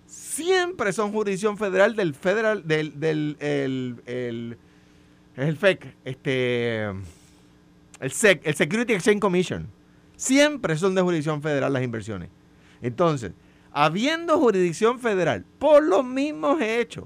[0.05, 4.57] siempre son jurisdicción federal del federal, del, del el, el,
[5.37, 6.83] es el FEC, este,
[7.99, 9.67] el SEC, el Security Exchange Commission.
[10.17, 12.29] Siempre son de jurisdicción federal las inversiones.
[12.81, 13.31] Entonces,
[13.71, 17.05] habiendo jurisdicción federal por los mismos hechos,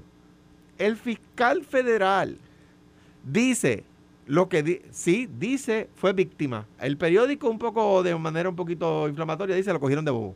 [0.78, 2.38] el fiscal federal
[3.24, 3.84] dice
[4.26, 6.66] lo que di- sí dice fue víctima.
[6.80, 10.34] El periódico un poco de manera un poquito inflamatoria dice lo cogieron de bobo.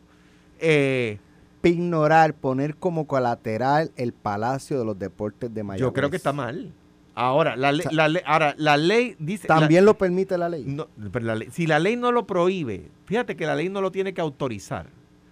[0.59, 1.19] Eh,
[1.63, 5.81] ignorar, poner como colateral el Palacio de los Deportes de Mayagüez.
[5.89, 6.73] Yo creo que está mal.
[7.19, 9.49] Ahora, la, ley, O sea, la ley- ahora, la ley dice...
[9.49, 10.65] la- También lo permite la ley.
[10.67, 13.81] No, pero la ley- si la ley no lo prohíbe, fíjate que la ley no
[13.81, 14.87] lo tiene que autorizar.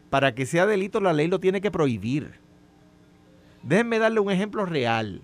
[0.09, 2.33] Para que sea delito, la ley lo tiene que prohibir.
[3.63, 5.21] Déjenme darle un ejemplo real.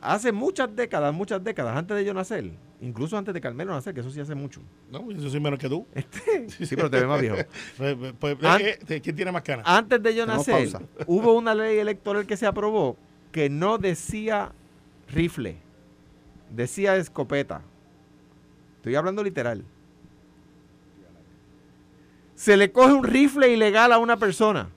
[0.00, 4.00] Hace muchas décadas, muchas décadas, antes de yo nacer, incluso antes de Carmelo nacer, que
[4.00, 4.60] eso sí hace mucho.
[4.90, 5.86] No, yo soy menos que tú.
[6.48, 7.36] Sí, pero te ves más viejo.
[7.76, 9.64] Pues, pues, An- eh, eh, ¿Quién tiene más canas?
[9.68, 10.86] Antes de yo Tenemos nacer, pausa.
[11.06, 12.96] hubo una ley electoral que se aprobó
[13.32, 14.52] que no decía
[15.10, 15.56] rifle,
[16.50, 17.62] decía escopeta.
[18.76, 19.64] Estoy hablando literal.
[22.34, 24.68] Se le coge un rifle ilegal a una persona.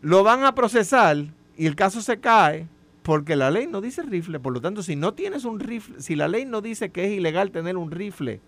[0.00, 1.16] Lo van a procesar
[1.56, 2.68] y el caso se cae
[3.02, 4.38] porque la ley no dice rifle.
[4.38, 7.12] Por lo tanto, si no tienes un rifle, si la ley no dice que es
[7.12, 8.40] ilegal tener un rifle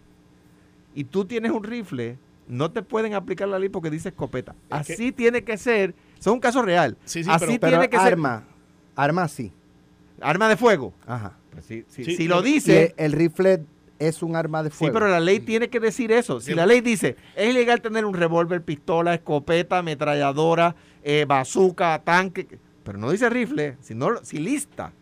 [0.95, 4.55] y tú tienes un rifle, no te pueden aplicar la ley porque dice escopeta.
[4.71, 5.91] Es que- Así tiene que ser.
[6.19, 6.97] Eso es un caso real.
[7.05, 8.17] Sí, sí, Así pero- Pero tiene que ser.
[9.03, 9.53] Arma, arma sí.
[10.21, 10.93] Arma de fuego.
[11.07, 11.37] Ajá.
[11.51, 13.63] Pues sí, sí, Sí, si lo dice, el, el rifle
[13.99, 14.95] es un arma de sí, fuego.
[14.95, 16.41] pero la ley tiene que decir eso.
[16.41, 16.55] Si Sí.
[16.55, 22.47] la ley dice, es ilegal tener un revólver, pistola, escopeta, ametralladora, eh, bazooka, tanque,
[22.85, 24.93] pero no dice rifle, sino si lista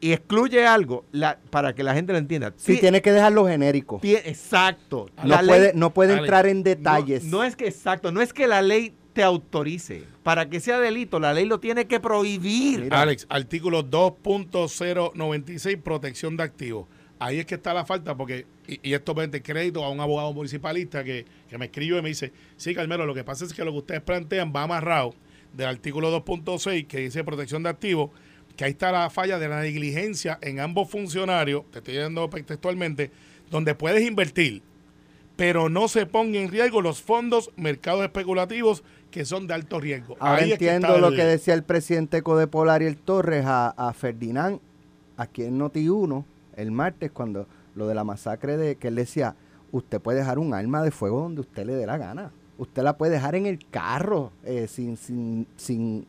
[0.00, 2.52] y excluye algo la- para que la gente lo entienda.
[2.56, 4.00] Sí, Ti- tiene que dejarlo genérico.
[4.02, 5.08] exacto.
[5.22, 7.24] No ley- puede, no puede entrar en no- detalles.
[7.24, 10.04] No, es que exacto, no es que la ley te autorice.
[10.22, 12.80] Para que sea delito, la ley lo tiene que prohibir.
[12.80, 13.02] Mira.
[13.02, 16.86] Alex, artículo 2.096, protección de activos.
[17.18, 20.32] Ahí es que está la falta, porque, y, y esto vende crédito a un abogado
[20.32, 23.64] municipalista que, que me escribió y me dice, sí, Carmelo, lo que pasa es que
[23.64, 25.14] lo que ustedes plantean va amarrado
[25.52, 28.10] del artículo 2.6 que dice protección de activos,
[28.56, 33.10] que ahí está la falla de la negligencia en ambos funcionarios, te estoy dando textualmente,
[33.50, 34.62] donde puedes invertir,
[35.36, 40.16] pero no se ponga en riesgo los fondos, mercados especulativos que son de alto riesgo.
[40.18, 43.44] Ahora Ahí es que entiendo lo el- que decía el presidente Codepolar y el Torres
[43.46, 44.58] a, a Ferdinand
[45.16, 46.24] aquí en Noti1
[46.56, 47.46] el martes cuando
[47.76, 49.36] lo de la masacre de que él decía,
[49.70, 52.32] usted puede dejar un arma de fuego donde usted le dé la gana.
[52.58, 56.06] Usted la puede dejar en el carro eh, sin, sin, sin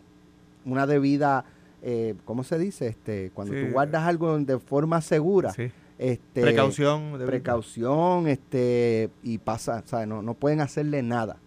[0.66, 1.46] una debida,
[1.82, 2.88] eh, ¿cómo se dice?
[2.88, 3.66] este Cuando Sí.
[3.66, 5.52] tú guardas algo de forma segura.
[5.54, 5.72] Sí.
[6.00, 7.18] Este, Precaución.
[7.20, 10.08] de- precaución este y pasa, ¿sabes?
[10.08, 11.38] No, no pueden hacerle nada.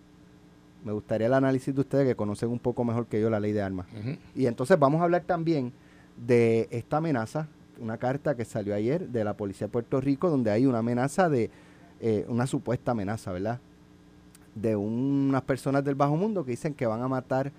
[0.86, 3.50] Me gustaría el análisis de ustedes que conocen un poco mejor que yo la ley
[3.50, 3.88] de armas.
[4.36, 5.72] Y entonces vamos a hablar también
[6.16, 7.48] de esta amenaza,
[7.80, 11.28] una carta que salió ayer de la Policía de Puerto Rico, donde hay una amenaza
[11.28, 11.50] de,
[12.00, 13.58] eh, una supuesta amenaza, ¿verdad?
[14.54, 17.50] De unas personas del bajo mundo que dicen que van a matar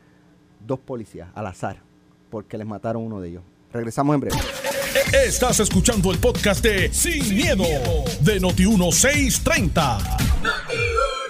[0.66, 1.82] dos policías al azar,
[2.30, 3.44] porque les mataron uno de ellos.
[3.74, 4.38] Regresamos en breve.
[5.12, 7.66] Estás escuchando el podcast de Sin, miedo,
[8.22, 9.98] de Noti1630.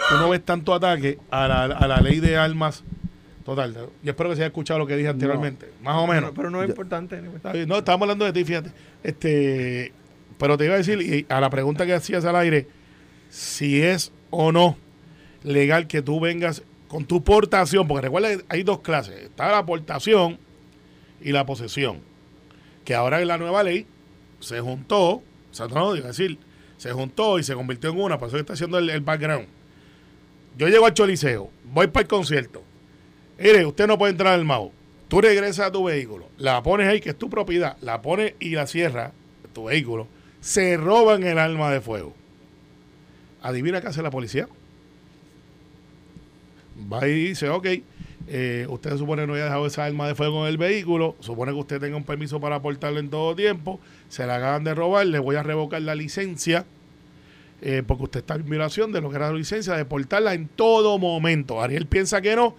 [0.07, 2.83] Tú no ves tanto ataque a la, a la ley de armas.
[3.45, 6.31] Total, yo espero que se haya escuchado lo que dije anteriormente, más o menos.
[6.35, 7.21] Pero no es Yo- importante.
[7.65, 8.71] No, estábamos hablando de ti, fíjate.
[9.03, 9.93] Este,
[10.37, 12.67] pero te iba a decir, y a la pregunta que hacías al aire,
[13.29, 14.77] si es o no
[15.43, 19.65] legal que tú vengas con tu portación, porque recuerda que hay dos clases, está la
[19.65, 20.37] portación
[21.21, 21.99] y la posesión,
[22.83, 23.85] que ahora en la nueva ley
[24.41, 26.37] se juntó, o sea, no, digo decir,
[26.77, 29.47] se juntó y se convirtió en una, por eso que está haciendo el, el background.
[30.57, 32.63] Yo llego al Choliseo, voy para el concierto,
[33.37, 34.71] mire, usted no puede entrar al MAU,
[35.07, 38.49] tú regresas a tu vehículo, la pones ahí, que es tu propiedad, la pones y
[38.49, 39.11] la cierras,
[39.53, 40.07] tu vehículo,
[40.41, 42.13] se roban el arma de fuego.
[43.41, 44.47] Adivina qué hace la policía.
[46.91, 47.67] Va y dice, ok,
[48.27, 51.51] eh, usted supone que no haya dejado esa arma de fuego en el vehículo, supone
[51.51, 55.05] que usted tenga un permiso para portarlo en todo tiempo, se la acaban de robar,
[55.05, 56.65] le voy a revocar la licencia,
[57.61, 60.47] eh, porque usted está en violación de lo que era la licencia de portarla en
[60.47, 61.61] todo momento.
[61.61, 62.55] Ariel piensa que no,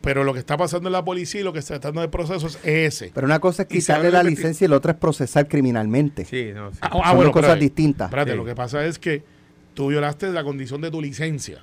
[0.00, 2.46] pero lo que está pasando en la policía y lo que está tratando de proceso
[2.46, 3.10] es ese.
[3.14, 6.24] Pero una cosa es quitarle la licencia y la otra es procesar criminalmente.
[6.24, 6.78] Sí, no, sí.
[6.80, 7.60] Ah, Son dos cosas espérate.
[7.60, 8.06] distintas.
[8.08, 8.36] Espérate, Sí.
[8.36, 9.22] lo que pasa es que
[9.74, 11.62] tú violaste la condición de tu licencia.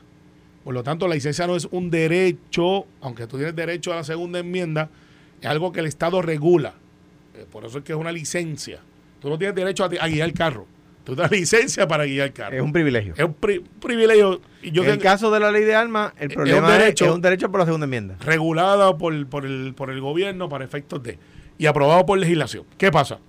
[0.63, 4.03] Por lo tanto, la licencia no es un derecho, aunque tú tienes derecho a la
[4.03, 4.89] segunda enmienda,
[5.41, 6.73] es algo que el Estado regula.
[7.35, 8.79] Eh, por eso es que es una licencia.
[9.21, 10.65] Tú no tienes derecho a, a guiar el carro.
[11.09, 12.55] Tú tienes licencia para guiar carro.
[12.55, 13.13] Es un privilegio.
[13.17, 14.41] Es un pri- privilegio.
[14.63, 17.05] Yo en el caso de la ley de armas, el Es problema un es, derecho.
[17.05, 18.15] es un derecho por la segunda enmienda.
[18.21, 21.17] regulada por, por, el, por el gobierno para efectos de.
[21.57, 22.63] Y aprobado por legislación.
[22.77, 23.19] ¿Qué pasa?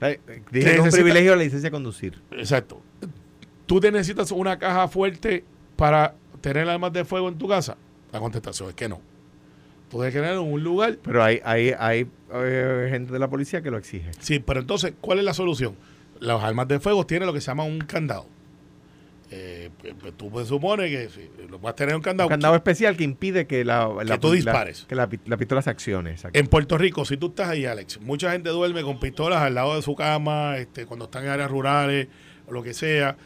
[0.00, 0.18] Dije
[0.50, 2.18] que es un privilegio la licencia de conducir.
[2.30, 2.80] Exacto.
[3.66, 5.44] ¿Tú te necesitas una caja fuerte
[5.76, 7.76] para tener armas de fuego en tu casa?
[8.12, 9.00] La contestación es que no.
[9.90, 10.96] Tú debes tener en un lugar.
[11.02, 14.10] Pero hay, hay, hay eh, gente de la policía que lo exige.
[14.20, 15.74] Sí, pero entonces, ¿cuál es la solución?
[16.20, 18.26] Las armas de fuego tienen lo que se llama un candado.
[19.32, 22.26] eh, pues, pues, tú pues, supones que si, lo vas a tener un candado.
[22.26, 24.86] Un candado especial que impide que la, la- Que tú la- dispares.
[24.88, 26.16] que la, pi- la pistola se accione.
[26.32, 29.76] En Puerto Rico, si tú estás ahí, Alex, mucha gente duerme con pistolas al lado
[29.76, 32.08] de su cama, este, cuando están en áreas rurales
[32.46, 33.16] o lo que sea.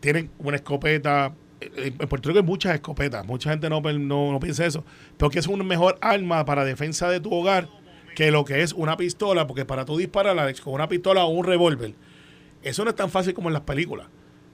[0.00, 1.34] Tienen una escopeta.
[1.60, 3.26] En en Puerto Rico hay muchas escopetas.
[3.26, 4.82] Mucha gente no, no, no piensa eso.
[5.18, 7.68] Pero que es una mejor arma para defensa de tu hogar
[8.16, 9.46] que lo que es una pistola.
[9.46, 11.92] Porque para tú disparar, Alex, con una pistola o un revólver,
[12.62, 14.08] eso no es tan fácil como en las películas.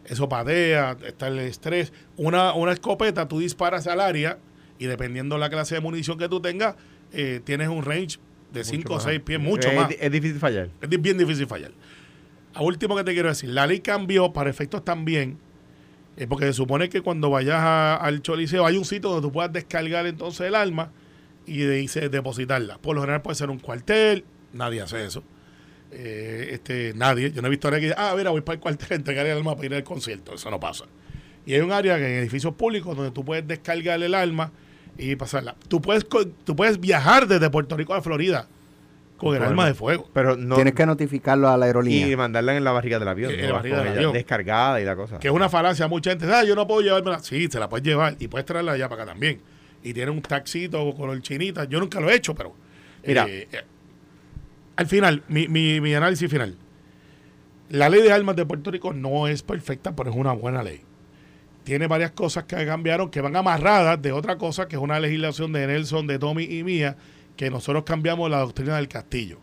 [0.05, 1.93] Eso patea, está el estrés.
[2.17, 4.39] Una, una escopeta, tú disparas al área
[4.79, 6.77] y dependiendo la clase de munición que tú tengas,
[7.13, 8.19] eh, tienes un range
[8.53, 9.05] de 5 o más.
[9.05, 9.91] 6 pies, mucho es, más.
[9.99, 10.69] Es difícil fallar.
[10.81, 11.73] Es bien difícil fallar.
[12.55, 15.39] A último que te quiero decir, la ley cambió para efectos también,
[16.17, 19.33] eh, porque se supone que cuando vayas a- al choliseo hay un sitio donde tú
[19.33, 20.91] puedas descargar entonces el arma
[21.47, 22.79] y de, y se- depositarla.
[22.79, 25.23] Por lo general puede ser un cuartel, nadie hace eso.
[25.93, 28.55] Eh, este, nadie, yo no he visto a nadie que diga, ah, mira, voy para
[28.55, 30.85] el cuartel a entregar el arma para ir al concierto, eso no pasa.
[31.47, 34.51] Y hay un área que en edificios públicos donde tú puedes descargar el arma
[34.99, 35.55] y pasarla.
[35.69, 36.07] Tú puedes,
[36.45, 38.49] tú puedes viajar desde Puerto Rico a Florida
[39.17, 39.51] con el Bueno.
[39.51, 40.11] arma de fuego.
[40.13, 40.57] Pero no.
[40.57, 42.09] Tienes que notificarlo a la aerolínea.
[42.09, 43.31] y mandarla en la barriga del avión.
[43.33, 44.13] En no la barriga del avión.
[44.13, 45.19] Descargada y la cosa.
[45.21, 45.87] que es una falacia.
[45.89, 47.21] Mucha gente dice, ah, yo no puedo llevármela.
[47.21, 49.41] Sí, se la puedes llevar y puedes traerla allá para acá también.
[49.85, 51.65] Y tiene un taxito con el chinita.
[51.65, 52.53] Yo nunca lo he hecho, pero.
[53.07, 53.25] Mira.
[53.29, 53.63] eh, eh,
[54.77, 56.57] al final, mi, mi, análisis final.
[57.71, 60.83] La ley de armas de Puerto Rico no es perfecta, pero es una buena ley.
[61.65, 65.53] Tiene varias cosas que cambiaron que van amarradas de otra cosa, que es una legislación
[65.53, 66.97] de Nelson, de Tommy y mía,
[67.37, 69.39] que nosotros cambiamos la doctrina del castillo.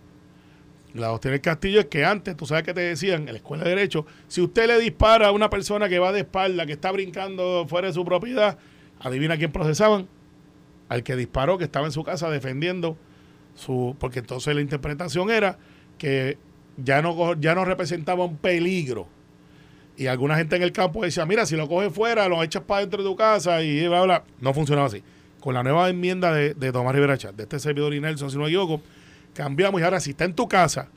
[0.93, 3.63] La doctrina del castillo es que antes, tú sabes que te decían en la escuela
[3.63, 6.91] de derecho, si usted le dispara a una persona que va de espalda, que está
[6.91, 8.57] brincando fuera de su propiedad,
[8.99, 10.07] adivina quién procesaban.
[10.89, 12.97] Al que disparó, que estaba en su casa defendiendo
[13.55, 13.95] su.
[13.99, 15.57] Porque entonces la interpretación era
[15.97, 16.37] que
[16.77, 19.07] ya no, ya no representaba un peligro.
[19.95, 22.81] Y alguna gente en el campo decía, mira, si lo coges fuera, lo echas para
[22.81, 24.23] dentro de tu casa y bla, bla.
[24.39, 25.03] No funcionaba así.
[25.39, 28.43] Con la nueva enmienda de, de Tomás Rivera Chat, de este servidor y si no
[28.43, 28.81] me equivoco,
[29.33, 30.89] cambiamos y ahora si está en tu casa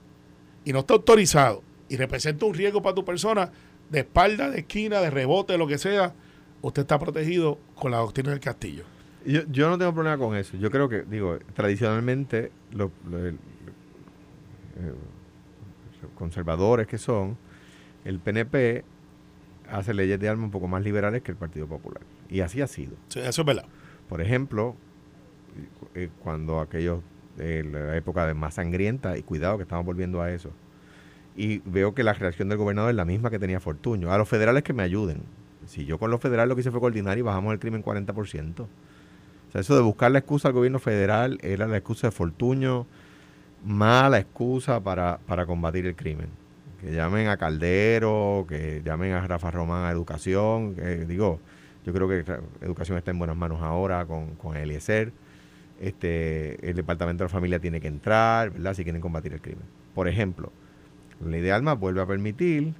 [0.64, 3.50] y no está autorizado y representa un riesgo para tu persona,
[3.90, 6.14] de espalda, de esquina, de rebote, lo que sea,
[6.62, 8.84] usted está protegido con la doctrina del castillo.
[9.26, 10.56] Yo, yo no tengo problema con eso.
[10.56, 14.92] Yo creo que, digo, tradicionalmente, lo- lo- el- eh,
[16.02, 17.36] los conservadores que son,
[18.04, 18.84] el PNP
[19.70, 22.02] hace leyes de armas un poco más liberales que el Partido Popular.
[22.28, 22.94] Y así ha sido.
[23.08, 23.64] Sí, eso es verdad.
[24.08, 24.76] Por ejemplo,
[25.94, 27.00] eh, cuando aquellos,
[27.38, 30.50] eh, la época de más sangrienta, y cuidado que estamos volviendo a eso,
[31.36, 34.12] y veo que la reacción del gobernador es la misma que tenía Fortuño.
[34.12, 35.22] A los federales que me ayuden.
[35.66, 38.68] Si yo con los federales lo que hice fue coordinar y bajamos el crimen 40%.
[39.60, 42.86] Eso de buscar la excusa al gobierno federal era la excusa de Fortuño,
[43.64, 46.28] mala excusa para, para combatir el crimen.
[46.80, 50.76] Que llamen a Caldero, que llamen a Rafa Román a Educación.
[51.08, 51.40] digo,
[51.86, 52.24] yo creo que
[52.60, 55.12] Educación está en buenas manos ahora con, con Eliezer.
[55.80, 58.74] Este, el Departamento de la Familia tiene que entrar, ¿verdad?
[58.74, 59.64] Si quieren combatir el crimen.
[59.94, 60.52] Por ejemplo,
[61.20, 62.74] la ley de armas vuelve a permitir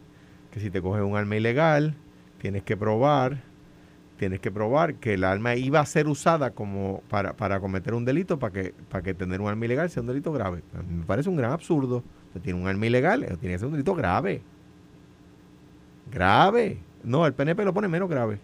[0.51, 1.95] que si te coges un arma ilegal,
[2.39, 3.43] tienes que probar,
[4.17, 8.05] tienes que probar que el arma iba a ser usada como para, para cometer un
[8.05, 10.63] delito, para que, para que tener un arma ilegal sea un delito grave.
[10.89, 12.03] Me parece un gran absurdo.
[12.29, 14.43] Usted tiene un arma ilegal, tiene que ser un delito grave.
[16.11, 16.79] Grave.
[17.05, 18.39] No, el PNP lo pone menos grave.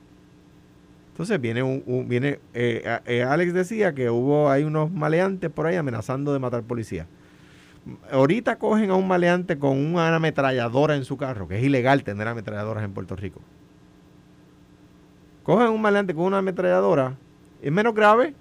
[1.13, 5.77] Entonces viene un, viene eh, eh, Alex decía que hubo hay unos maleantes por ahí
[5.77, 7.07] amenazando de matar policías.
[8.11, 12.29] Ahorita cogen a un maleante con una ametralladora en su carro, que es ilegal tener
[12.29, 13.41] ametralladoras en Puerto Rico.
[15.43, 17.17] Cogen un maleante con una ametralladora,
[17.61, 18.35] es menos grave,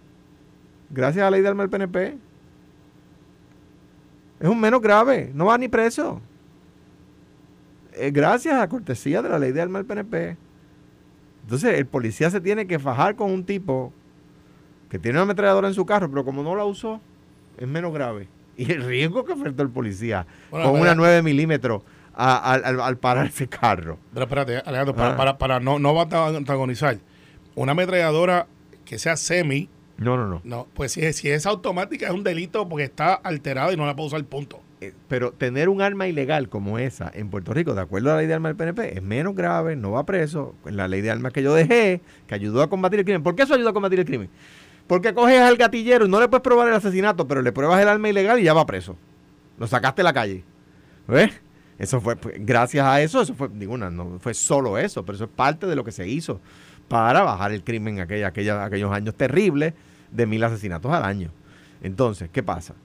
[0.89, 2.17] gracias a la ley del PNP.
[4.39, 6.21] Es un menos grave, no va ni preso.
[7.93, 10.37] Eh, gracias a cortesía de la ley de arma del PNP.
[11.43, 13.91] Entonces el policía se tiene que fajar con un tipo
[14.89, 17.01] que tiene una ametralladora en su carro, pero como no la usó,
[17.57, 18.27] es menos grave.
[18.57, 21.83] Y el riesgo que enfrentó el policía Bueno, con una 9 milímetros
[22.15, 23.97] a- al, al- parar ese carro.
[24.13, 25.17] Pero espérate, Alejandro, para, Ah.
[25.17, 26.97] para, para no, no va a antagonizar.
[27.55, 28.47] Una ametralladora
[28.85, 30.41] que sea semi, No, no, no.
[30.43, 33.85] no, pues si es, si es automática es un delito porque está alterada y no
[33.85, 34.61] la puedo usar punto.
[34.81, 38.19] Eh, Pero tener un arma ilegal como esa en Puerto Rico, de acuerdo a la
[38.19, 40.55] ley de armas del PNP, es menos grave, no va preso.
[40.65, 43.21] La ley de armas que yo dejé, que ayudó a combatir el crimen.
[43.21, 44.29] ¿Por qué eso ayudó a combatir el crimen?
[44.87, 47.87] Porque coges al gatillero y no le puedes probar el asesinato, pero le pruebas el
[47.89, 48.97] arma ilegal y ya va preso.
[49.59, 50.43] Lo sacaste a la calle.
[51.07, 51.29] ¿Ves?
[51.81, 55.15] Eso fue, pues, gracias a eso, eso fue, digo, una, no fue solo eso, pero
[55.15, 56.39] eso es parte de lo que se hizo
[56.87, 59.73] para bajar el crimen en aquella, aquella- aquellos años terribles
[60.11, 61.31] de mil asesinatos al año.
[61.81, 62.75] Entonces, ¿qué pasa?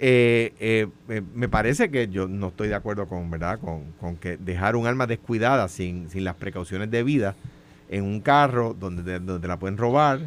[0.00, 3.58] Eh, eh, eh, me parece que yo no estoy de acuerdo con, ¿verdad?
[3.58, 7.34] Con, con que dejar un arma descuidada sin, sin las precauciones debidas
[7.90, 10.20] en un carro donde, de- donde la pueden robar.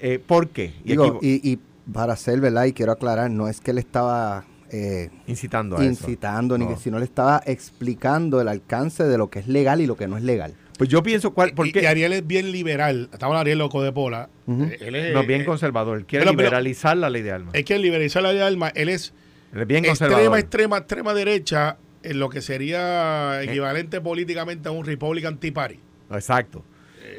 [0.00, 0.74] Eh, ¿Por qué?
[0.84, 1.58] Y Digo, y, y
[1.92, 5.88] para ser verdad, y quiero aclarar, no es que él estaba eh, incitando a eso.
[5.88, 6.70] incitando, ni No.
[6.74, 10.08] que sino le estaba explicando el alcance de lo que es legal y lo que
[10.08, 10.54] no es legal.
[10.76, 13.08] Pues yo pienso, cuál, ¿por Y- Ariel es bien liberal.
[13.12, 14.28] Estaba Ariel Loco de Pola.
[14.48, 15.98] Eh, Él es, no, bien eh, conservador.
[15.98, 17.54] Él quiere pero- pero- liberalizar la ley de armas.
[17.54, 19.14] Es que al liberalizar la ley de armas, él es
[19.52, 20.38] Él es bien extrema, conservador.
[20.40, 25.78] extrema, extrema derecha en lo que sería equivalente políticamente a un Republican Tea Party.
[26.10, 26.64] Exacto.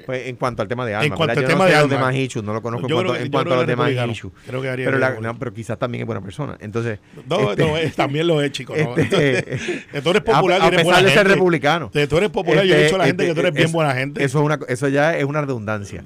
[0.06, 1.38] Pues en cuanto al tema de armas, cuanto ¿verdad?
[1.38, 2.00] al Yo tema no sé de los armas.
[2.14, 4.34] demás issues, no lo conozco en cuanto, que- en cuanto a los demás issues.
[4.46, 6.58] Creo que pero, la- no, pero quizás también es buena persona.
[6.60, 8.76] Entonces, No, este, no, es- también lo es, chico.
[8.78, 8.96] ¿no?
[8.98, 9.58] este,
[10.04, 11.34] tú eres popular a, y a eres pesar buena de ser gente.
[11.34, 11.92] republicano.
[11.92, 13.54] Que tú eres popular, yo he Este, dicho a la gente este, que tú eres
[13.54, 14.24] bien buena gente.
[14.24, 16.04] Eso, es una, eso ya es una redundancia.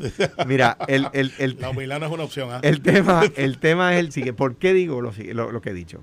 [0.47, 2.49] Mira, el, el, el, La humildad no es una opción.
[2.51, 2.59] ¿ah?
[2.63, 4.37] el tema, el tema es el siguiente.
[4.37, 6.01] ¿Por qué digo lo, lo, lo que he dicho?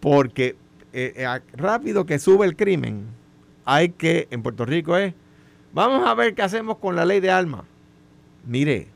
[0.00, 0.56] Porque
[0.92, 3.06] eh, eh, rápido que sube el crimen,
[3.64, 5.14] hay que, en Puerto Rico es,
[5.72, 7.62] vamos a ver qué hacemos con la ley de armas.
[8.46, 8.88] Mire,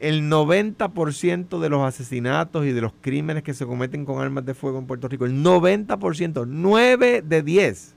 [0.00, 4.54] el 90% de los asesinatos y de los crímenes que se cometen con armas de
[4.54, 7.94] fuego en Puerto Rico, el 90%, 9 de 10,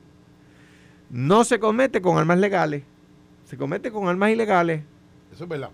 [1.10, 2.84] no se comete con armas legales,
[3.46, 4.84] se comete con armas ilegales.
[5.32, 5.70] Eso es verdad.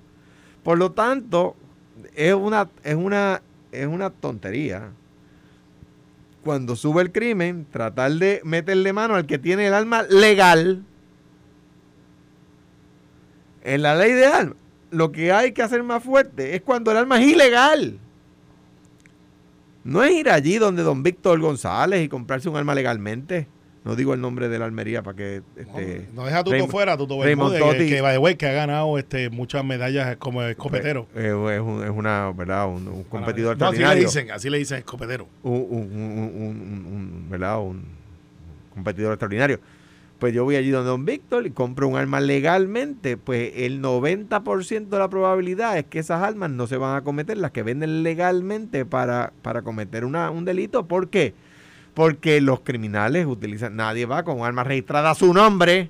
[0.64, 1.56] Por lo tanto,
[2.16, 4.92] es una, es una, es una tontería.
[6.44, 10.84] Cuando sube el crimen, tratar de meterle mano al que tiene el arma legal.
[13.74, 14.56] En la ley de armas,
[14.92, 17.98] lo que hay que hacer más fuerte es cuando el arma es ilegal.
[19.84, 23.48] No es ir allí donde don Víctor González y comprarse un arma legalmente.
[23.86, 25.42] No digo el nombre de la almería para que...
[25.56, 28.98] Este, No, no deja a Tuto Raymond- fuera, Tuto Bermúdez, que, que, que ha ganado
[29.00, 31.08] este, muchas medallas como escopetero.
[31.16, 32.68] eh, es, un- es una, ¿verdad?
[32.68, 35.28] Un, un competidor no, así le dicen, así le dicen escopetero.
[35.44, 36.84] un- un-
[37.24, 37.60] un- ¿verdad?
[37.62, 37.84] un
[38.74, 39.60] competidor extraordinario.
[40.20, 43.16] Pues yo voy allí donde Don Víctor y compro un arma legalmente.
[43.18, 47.38] Pues el 90% de la probabilidad es que esas armas no se van a cometer,
[47.38, 50.88] las que venden legalmente para, para cometer una, un delito.
[50.88, 51.34] ¿Por qué?
[51.94, 55.90] Porque los criminales utilizan, nadie va con un arma registrada a su nombre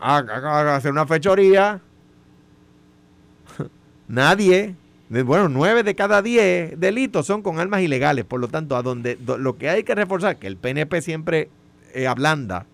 [0.00, 1.80] a, hacer una fechoría.
[4.08, 4.74] Nadie.
[5.10, 8.24] Bueno, nueve de cada diez delitos son con armas ilegales.
[8.24, 11.48] Por lo tanto, a donde do- lo que hay que reforzar, que el PNP siempre
[11.94, 12.66] eh, ablanda,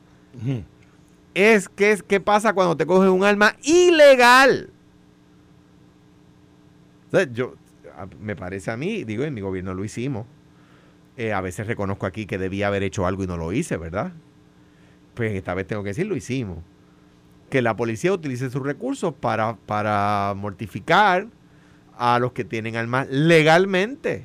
[1.34, 4.70] es que es qué pasa cuando te coges un arma ilegal.
[7.32, 7.54] Yo,
[8.20, 10.26] me parece a mí, digo, en mi gobierno lo hicimos.
[11.16, 14.12] Eh, a veces reconozco aquí que debía haber hecho algo y no lo hice, ¿verdad?
[15.14, 16.58] Pues esta vez tengo que decir, lo hicimos.
[17.50, 21.28] Que la policía utilice sus recursos para, para mortificar
[21.96, 24.24] a los que tienen armas legalmente.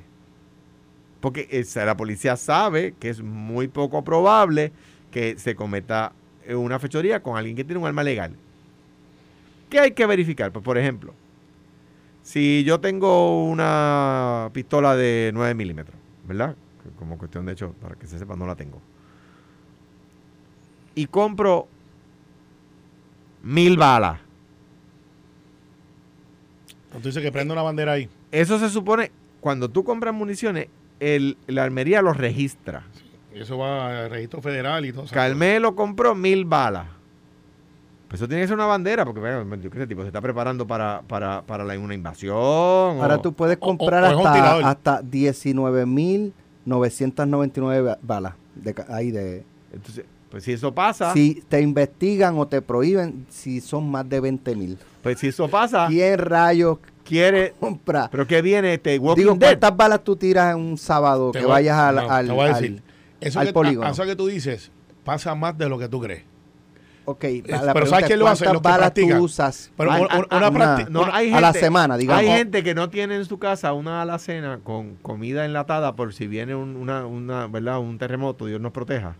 [1.19, 4.71] Porque esa- la policía sabe que es muy poco probable
[5.11, 6.13] que se cometa
[6.45, 8.35] eh, una fechoría con alguien que tiene un arma legal.
[9.69, 10.51] ¿Qué hay que verificar?
[10.51, 11.13] Pues, por ejemplo,
[12.23, 15.97] si yo tengo una pistola de 9 milímetros,
[16.27, 16.55] ¿verdad?
[16.97, 18.81] Como cuestión de hecho, para que se sepa, no la tengo.
[20.95, 21.67] Y compro
[23.43, 24.19] mil balas.
[26.87, 28.09] Entonces dice que prende una bandera ahí.
[28.31, 30.67] Eso se supone, cuando tú compras municiones,
[30.99, 32.83] el, la armería lo registra.
[32.93, 35.13] Y eso va al registro federal y todo eso.
[35.13, 36.87] Carmelo compró mil balas.
[38.07, 40.65] Pues eso tiene que ser una bandera, porque bueno, yo qué tipo, se está preparando
[40.65, 42.35] para, para, para la- una invasión.
[42.35, 44.63] Ahora o- tú puedes o- o- comprar o tirador.
[44.65, 45.01] hasta, hasta
[46.65, 49.43] 19.999 ba- balas de, ahí de...
[49.71, 54.21] Entonces, pues si eso pasa, Si te investigan o te prohíben si son más de
[54.21, 54.77] 20.000.
[55.01, 57.53] pues si eso pasa, ¿Quién rayos quiere.
[57.59, 58.09] compra?
[58.11, 59.49] Pero que viene este Walking Digo, Dead.
[59.51, 62.31] ¿cuántas balas tú tiras en un sábado Te que voy- vayas al, no, al, te
[62.33, 62.83] voy a al- decir,
[63.21, 63.87] eso al que, polígono?
[63.87, 64.71] a- eso que tú dices
[65.03, 66.23] pasa más de lo que tú crees.
[67.05, 68.45] Ok, pero la ¿sabes quién lo hace?
[68.45, 72.21] ¿cuántas Los balas tú usas Pero Ay, una, una No, a la semana, digamos?
[72.21, 76.27] Hay gente que no tiene en su casa una alacena con comida enlatada por si
[76.27, 77.79] viene un, una, una, ¿verdad?
[77.79, 79.15] un terremoto, Dios nos proteja.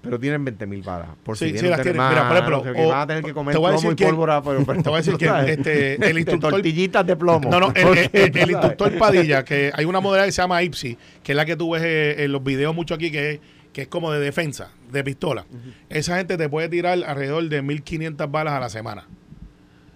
[0.00, 1.08] Pero tienen 20 mil balas.
[1.24, 2.00] Por Sí, si sí las tienen.
[2.08, 4.10] Mira, por ejemplo, que o- van a tener que comer te voy a decir quién-
[4.10, 4.40] pólvora.
[4.42, 5.58] Pero, pero- te voy a decir ¿sabes?
[5.58, 7.50] este, el instructor- tortillitas de plomo.
[7.50, 11.36] No, no, el, instructor Padilla, que hay una modalidad que se llama IPSI, que es
[11.36, 13.40] la que tú ves eh, en los videos mucho aquí, que es,
[13.72, 15.46] que es como de defensa, de pistola.
[15.88, 19.06] Esa gente te puede tirar alrededor de 1500 balas a la semana.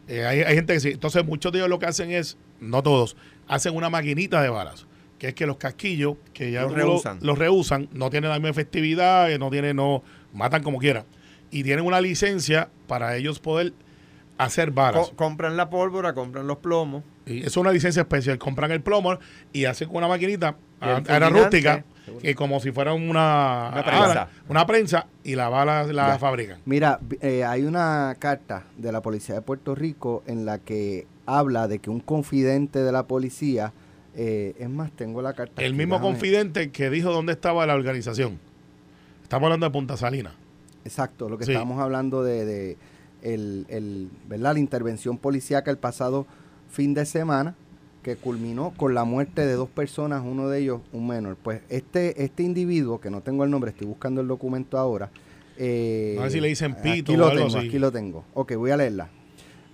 [0.09, 0.90] Eh, hay, hay gente que sí.
[0.90, 4.86] Entonces, muchos de ellos lo que hacen es, no todos, hacen una maquinita de balas.
[5.23, 9.51] Que es que los casquillos, que ya Los rehusan, no tienen la misma efectividad, no
[9.51, 10.03] tienen, no,
[10.33, 11.05] matan como quieran.
[11.53, 13.73] Y tienen una licencia para ellos poder
[14.37, 15.11] hacer balas.
[15.11, 17.05] Co- compran la pólvora, compran los plomos.
[17.25, 18.37] Y es una licencia especial.
[18.39, 19.16] Compran el plomo
[19.53, 20.57] y hacen con una maquinita
[21.09, 21.85] era rústica.
[22.20, 24.23] que como si fuera una, Una prensa.
[24.23, 26.18] ah, una prensa y la bala la Ya.
[26.18, 26.59] fabrican.
[26.64, 31.68] Mira, eh, hay una carta de la policía de Puerto Rico en la que habla
[31.68, 33.73] de que un confidente de la policía,
[34.15, 35.63] eh, es más, tengo la carta.
[35.63, 38.39] El mismo déjame- confidente que dijo dónde estaba la organización.
[39.23, 40.35] Estamos hablando de Punta Salina.
[40.85, 41.53] Exacto, lo que Sí.
[41.53, 42.77] estamos hablando de, de
[43.23, 44.55] el, el- ¿verdad?
[44.55, 46.27] la intervención policíaca el pasado
[46.71, 47.55] fin de semana
[48.03, 51.37] que culminó con la muerte de dos personas, uno de ellos un menor.
[51.41, 55.11] Pues este, este individuo, que no tengo el nombre, estoy buscando el documento ahora.
[55.57, 57.69] eh, A ver si le dicen pito Aquí o lo algo tengo, así.
[57.69, 58.25] aquí lo tengo.
[58.35, 59.09] Ok, voy a leerla.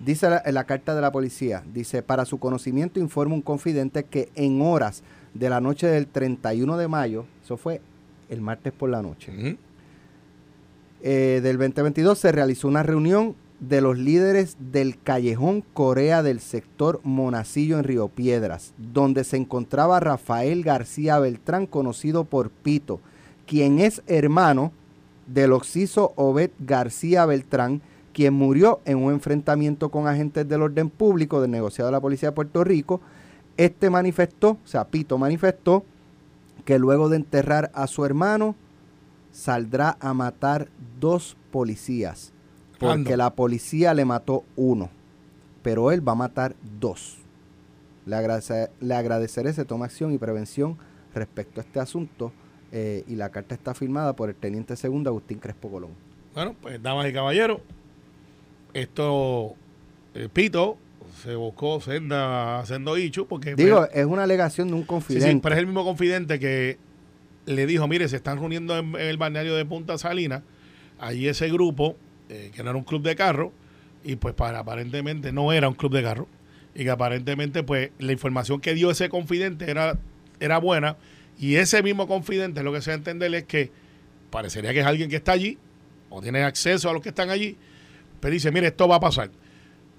[0.04, 4.04] Dice la, en la carta de la policía, dice, para su conocimiento informa un confidente
[4.04, 5.02] que en horas
[5.34, 7.80] de la noche del 31 de mayo, eso fue
[8.28, 9.56] el martes por la noche,
[11.02, 17.00] eh, del 2022 se realizó una reunión de los líderes del Callejón Corea del sector
[17.02, 23.00] Monacillo en Río Piedras, donde se encontraba Rafael García Beltrán, conocido por Pito,
[23.46, 24.72] quien es hermano
[25.26, 27.82] del occiso Obed García Beltrán,
[28.18, 32.30] quien murió en un enfrentamiento con agentes del orden público del negociado de la Policía
[32.30, 33.00] de Puerto Rico.
[33.56, 35.84] Este manifestó, o sea, Pito manifestó
[36.64, 38.56] que luego de enterrar a su hermano,
[39.30, 40.66] saldrá a matar
[40.98, 42.32] dos policías.
[42.80, 43.16] Porque Ando.
[43.18, 44.90] la policía le mató uno,
[45.62, 47.18] pero él va a matar dos.
[48.04, 50.76] Le, agradece- le agradeceré se toma acción y prevención
[51.14, 52.32] respecto a este asunto
[52.72, 55.90] eh, y la carta está firmada por el teniente segundo Agustín Crespo Colón.
[56.34, 57.60] Bueno, pues damas y caballeros,
[58.74, 59.54] esto,
[60.14, 60.78] eh, Pito
[61.22, 63.54] se buscó senda, sendo Ichu, porque...
[63.54, 65.32] Digo, pues, es una alegación de un sí, confidente.
[65.32, 66.78] sí, pero es el mismo confidente que
[67.46, 70.42] le dijo, mire, se están reuniendo en, en el balneario de Punta Salina,
[70.98, 71.96] allí ese grupo,
[72.28, 73.52] eh, que no era un club de carro,
[74.04, 76.28] y pues para aparentemente no era un club de carro,
[76.74, 79.98] y que aparentemente pues la información que dio ese confidente era,
[80.40, 80.96] era buena,
[81.38, 83.70] y ese mismo confidente lo que se va a entender es que
[84.30, 85.58] parecería que es alguien que está allí,
[86.10, 87.56] o tiene acceso a los que están allí,
[88.20, 89.30] pero dice, mire, esto va a pasar.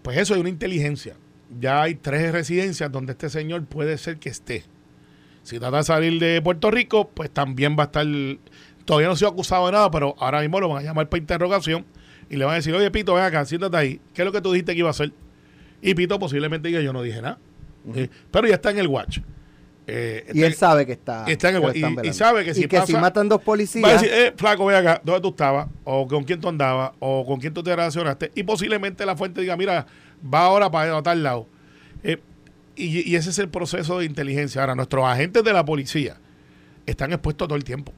[0.02, 1.16] Pues eso es una inteligencia.
[1.60, 4.64] Ya hay tres residencias donde este señor puede ser que esté.
[5.44, 8.06] Si trata de salir de Puerto Rico, pues también va a estar.
[8.86, 11.20] Todavía no se ha acusado de nada, pero ahora mismo lo van a llamar para
[11.20, 11.86] interrogación
[12.30, 14.02] y le van a decir, oye, Pito, ven acá, siéntate ahí.
[14.14, 15.12] ¿Qué es lo que tú dijiste que iba a hacer?
[15.82, 17.40] Y Pito posiblemente diga, yo no dije nada.
[17.96, 19.20] Eh, pero ya está en el watch.
[19.92, 21.26] Eh, y está- él sabe que está.
[21.28, 23.40] está en el que gua- y- y sabe que Y si que si matan dos
[23.40, 24.02] Va a policías.
[24.02, 25.68] decir, eh, flaco, ve acá, ¿dónde tú estabas?
[25.84, 28.32] O con quién tú andabas, o con quién tú te relacionaste.
[28.36, 29.86] Y posiblemente la fuente diga, mira,
[30.34, 31.48] va ahora para tal lado.
[32.04, 32.18] Eh,
[32.76, 34.62] y, y ese es el proceso de inteligencia.
[34.62, 36.18] Ahora, nuestros agentes de la policía
[36.86, 37.94] están expuestos todo el tiempo.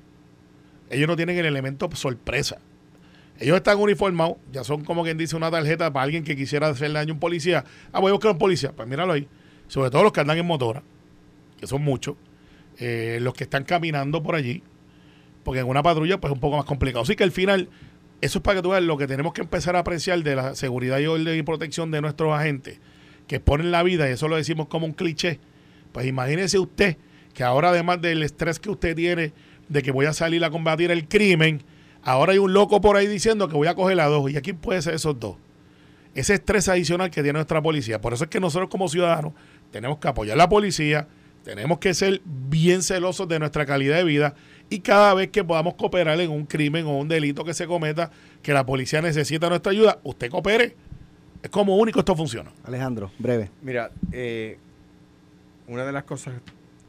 [0.90, 2.58] Ellos no tienen el elemento sorpresa.
[3.40, 7.00] Ellos están uniformados, ya son como quien dice una tarjeta para alguien que quisiera hacerle
[7.00, 7.64] daño a un policía.
[7.92, 8.72] Ah, voy a buscar a un policía.
[8.72, 9.28] Pues míralo ahí.
[9.68, 10.84] Sobre todo los que andan en motora,
[11.62, 12.18] que son muchos.
[12.78, 14.64] Eh, los que están caminando por allí
[15.44, 17.04] porque en una patrulla pues es un poco más complicado.
[17.04, 17.70] Así que al final,
[18.22, 20.56] eso es para que tú veas lo que tenemos que empezar a apreciar de la
[20.56, 22.80] seguridad y orden y protección de nuestros agentes,
[23.28, 25.40] que ponen la vida, y eso lo decimos como un cliché.
[25.92, 26.98] Pues imagínese usted
[27.34, 29.34] que ahora además del estrés que usted tiene
[29.70, 31.62] de que voy a salir a combatir el crimen,
[32.04, 34.30] ahora hay un loco por ahí diciendo que voy a coger a dos.
[34.30, 35.38] ¿Y a quién puede ser esos dos?
[36.14, 38.02] Ese estrés adicional que tiene nuestra policía.
[38.02, 39.34] Por eso es que nosotros como ciudadanos
[39.72, 41.08] tenemos que apoyar a la policía,
[41.44, 44.36] tenemos que ser bien celosos de nuestra calidad de vida
[44.70, 48.12] y cada vez que podamos cooperar en un crimen o un delito que se cometa,
[48.42, 50.76] que la policía necesita nuestra ayuda, usted coopere.
[51.44, 52.52] Es como único esto funciona.
[52.64, 53.50] Alejandro, breve.
[53.62, 54.58] Mira, eh,
[55.68, 56.36] una de las cosas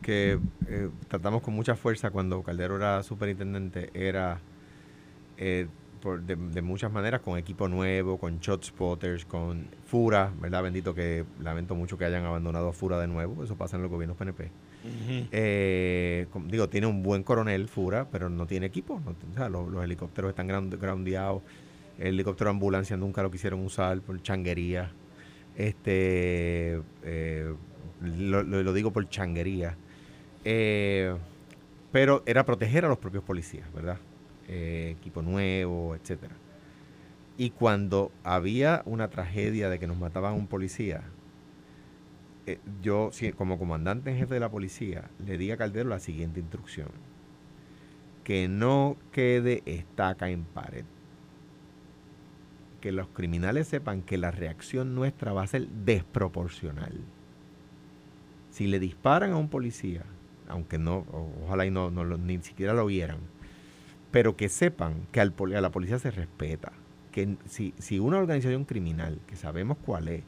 [0.03, 0.39] que
[0.69, 4.41] eh, tratamos con mucha fuerza cuando Caldero era superintendente era
[5.39, 5.67] eh,
[6.03, 10.63] por- de, de muchas maneras con equipo nuevo, con shot spotters, con Fura, ¿verdad?
[10.65, 13.91] Bendito que lamento mucho que hayan abandonado a Fura de nuevo, eso pasa en los
[13.91, 14.51] gobiernos PNP.
[15.31, 19.01] Eh, digo, tiene un buen coronel Fura, pero no tiene equipo.
[19.05, 21.43] no- o sea, los, los helicópteros están ground- groundeados.
[21.99, 24.91] El helicóptero de ambulancia nunca lo quisieron usar por changuería.
[25.57, 27.55] Este, eh,
[28.03, 29.77] lo, lo- lo digo por changuería.
[30.45, 31.15] Eh,
[31.93, 33.99] pero era proteger a los propios policías, ¿verdad?
[34.49, 36.34] Eh, equipo nuevo, etcétera.
[37.38, 41.03] Y cuando había una tragedia de que nos mataban a un policía,
[42.47, 46.40] eh, yo, como comandante en jefe de la policía, le di a Caldero la siguiente
[46.40, 46.88] instrucción.
[48.24, 50.84] Que no quede estaca en pared.
[52.80, 57.01] Que los criminales sepan que la reacción nuestra va a ser desproporcional.
[58.51, 60.03] Si le disparan a un policía,
[60.49, 61.07] aunque no,
[61.45, 63.18] ojalá y no, no ni siquiera lo vieran,
[64.13, 66.73] pero que sepan que al, a la policía se respeta.
[67.11, 70.23] Que si, si una organización criminal, que sabemos cuál es,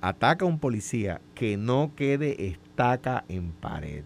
[0.00, 4.04] ataca a un policía, que no quede estaca en pared.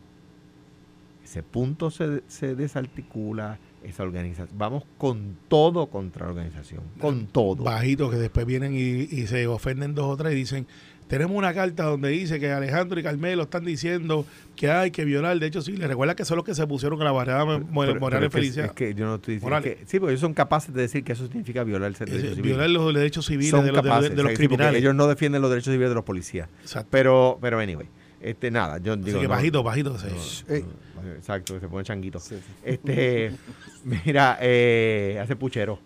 [1.24, 4.48] ese punto se, se desarticula, esa organización.
[4.58, 7.64] Vamos con todo contra la organización, con todo.
[7.64, 8.80] Bajitos que después vienen y,
[9.14, 10.66] y se ofenden dos o tres y dicen,
[11.08, 14.24] tenemos una carta donde dice que Alejandro y Carmelo están diciendo
[14.56, 15.82] que hay que violar el derecho civil.
[15.82, 18.60] Recuerda que son los que se pusieron a la barrera Pero- pero Morales es que-.
[18.64, 19.76] Es que yo no estoy diciendo Morales.
[19.80, 22.42] que- sí, porque ellos son capaces de decir que eso significa violar el derecho civil.
[22.42, 24.80] violar los derechos civiles son de los, de- capaces, de los sí, criminales.
[24.80, 26.48] Ellos no defienden los derechos civiles de los policías.
[26.62, 26.88] Exacto.
[26.90, 27.86] Pero, pero anyway,
[28.22, 29.18] este, nada, yo Así digo.
[29.20, 29.98] que no, bajito, bajito.
[29.98, 32.18] se- no, exacto, se pone changuito.
[32.20, 32.52] Sí, sí.
[32.64, 33.32] Este,
[33.84, 35.78] mira, eh, hace puchero.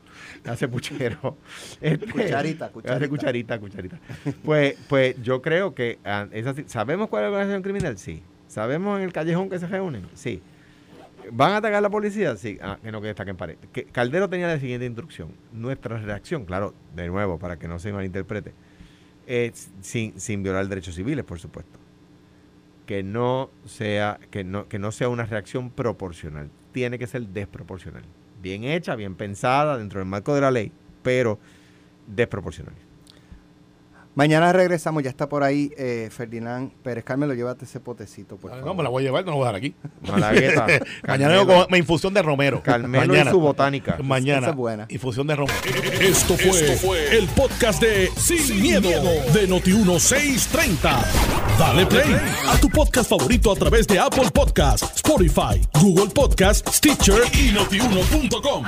[0.45, 1.37] Hace puchero.
[1.81, 2.97] Este, Cucharita, cucharita.
[2.97, 3.99] Hace cucharita, cucharita.
[4.45, 6.65] Pues, pues yo creo que ah, es así.
[6.67, 7.99] ¿Sabemos cuál es la organización criminal?
[7.99, 8.23] Sí.
[8.49, 10.07] ¿Sabemos en el callejón que se reúnen?
[10.15, 10.41] Sí.
[11.33, 12.37] ¿Van a atacar a la policía?
[12.37, 12.59] Sí.
[12.63, 13.57] Ah, que no que destaquen pared.
[13.73, 15.31] Que Caldero tenía la siguiente instrucción.
[15.53, 18.53] Nuestra reacción, claro, de nuevo, para que no se malinterprete,
[19.27, 21.79] es sin, sin violar derechos civiles, por supuesto.
[22.87, 26.51] Que no sea, que no, que no sea una reacción proporcional.
[26.73, 28.03] Tiene que ser desproporcional.
[28.41, 30.73] Bien hecha, bien pensada, dentro del marco de la ley,
[31.03, 31.39] pero
[32.07, 32.75] desproporcional.
[34.17, 37.05] Mañana regresamos, ya está por ahí eh, Ferdinand Pérez.
[37.05, 38.77] Carmelo, llévate ese potecito, por No, favor.
[38.77, 39.75] me la voy a llevar, no la voy a dejar aquí.
[40.11, 40.67] Malagueta.
[41.07, 42.63] Mañana vengo con mi infusión de romero.
[42.63, 43.31] Carmelo Mañana.
[43.31, 43.99] y su botánica.
[44.03, 44.39] Mañana.
[44.41, 44.87] Esa es buena.
[44.89, 45.59] Infusión de romero.
[46.01, 51.05] Esto fue, el podcast de Sin, miedo, de Noti1630.
[51.59, 52.17] Dale play
[52.49, 58.65] a tu podcast favorito a través de Apple Podcasts, Spotify, Google Podcasts, Stitcher y notiuno.com.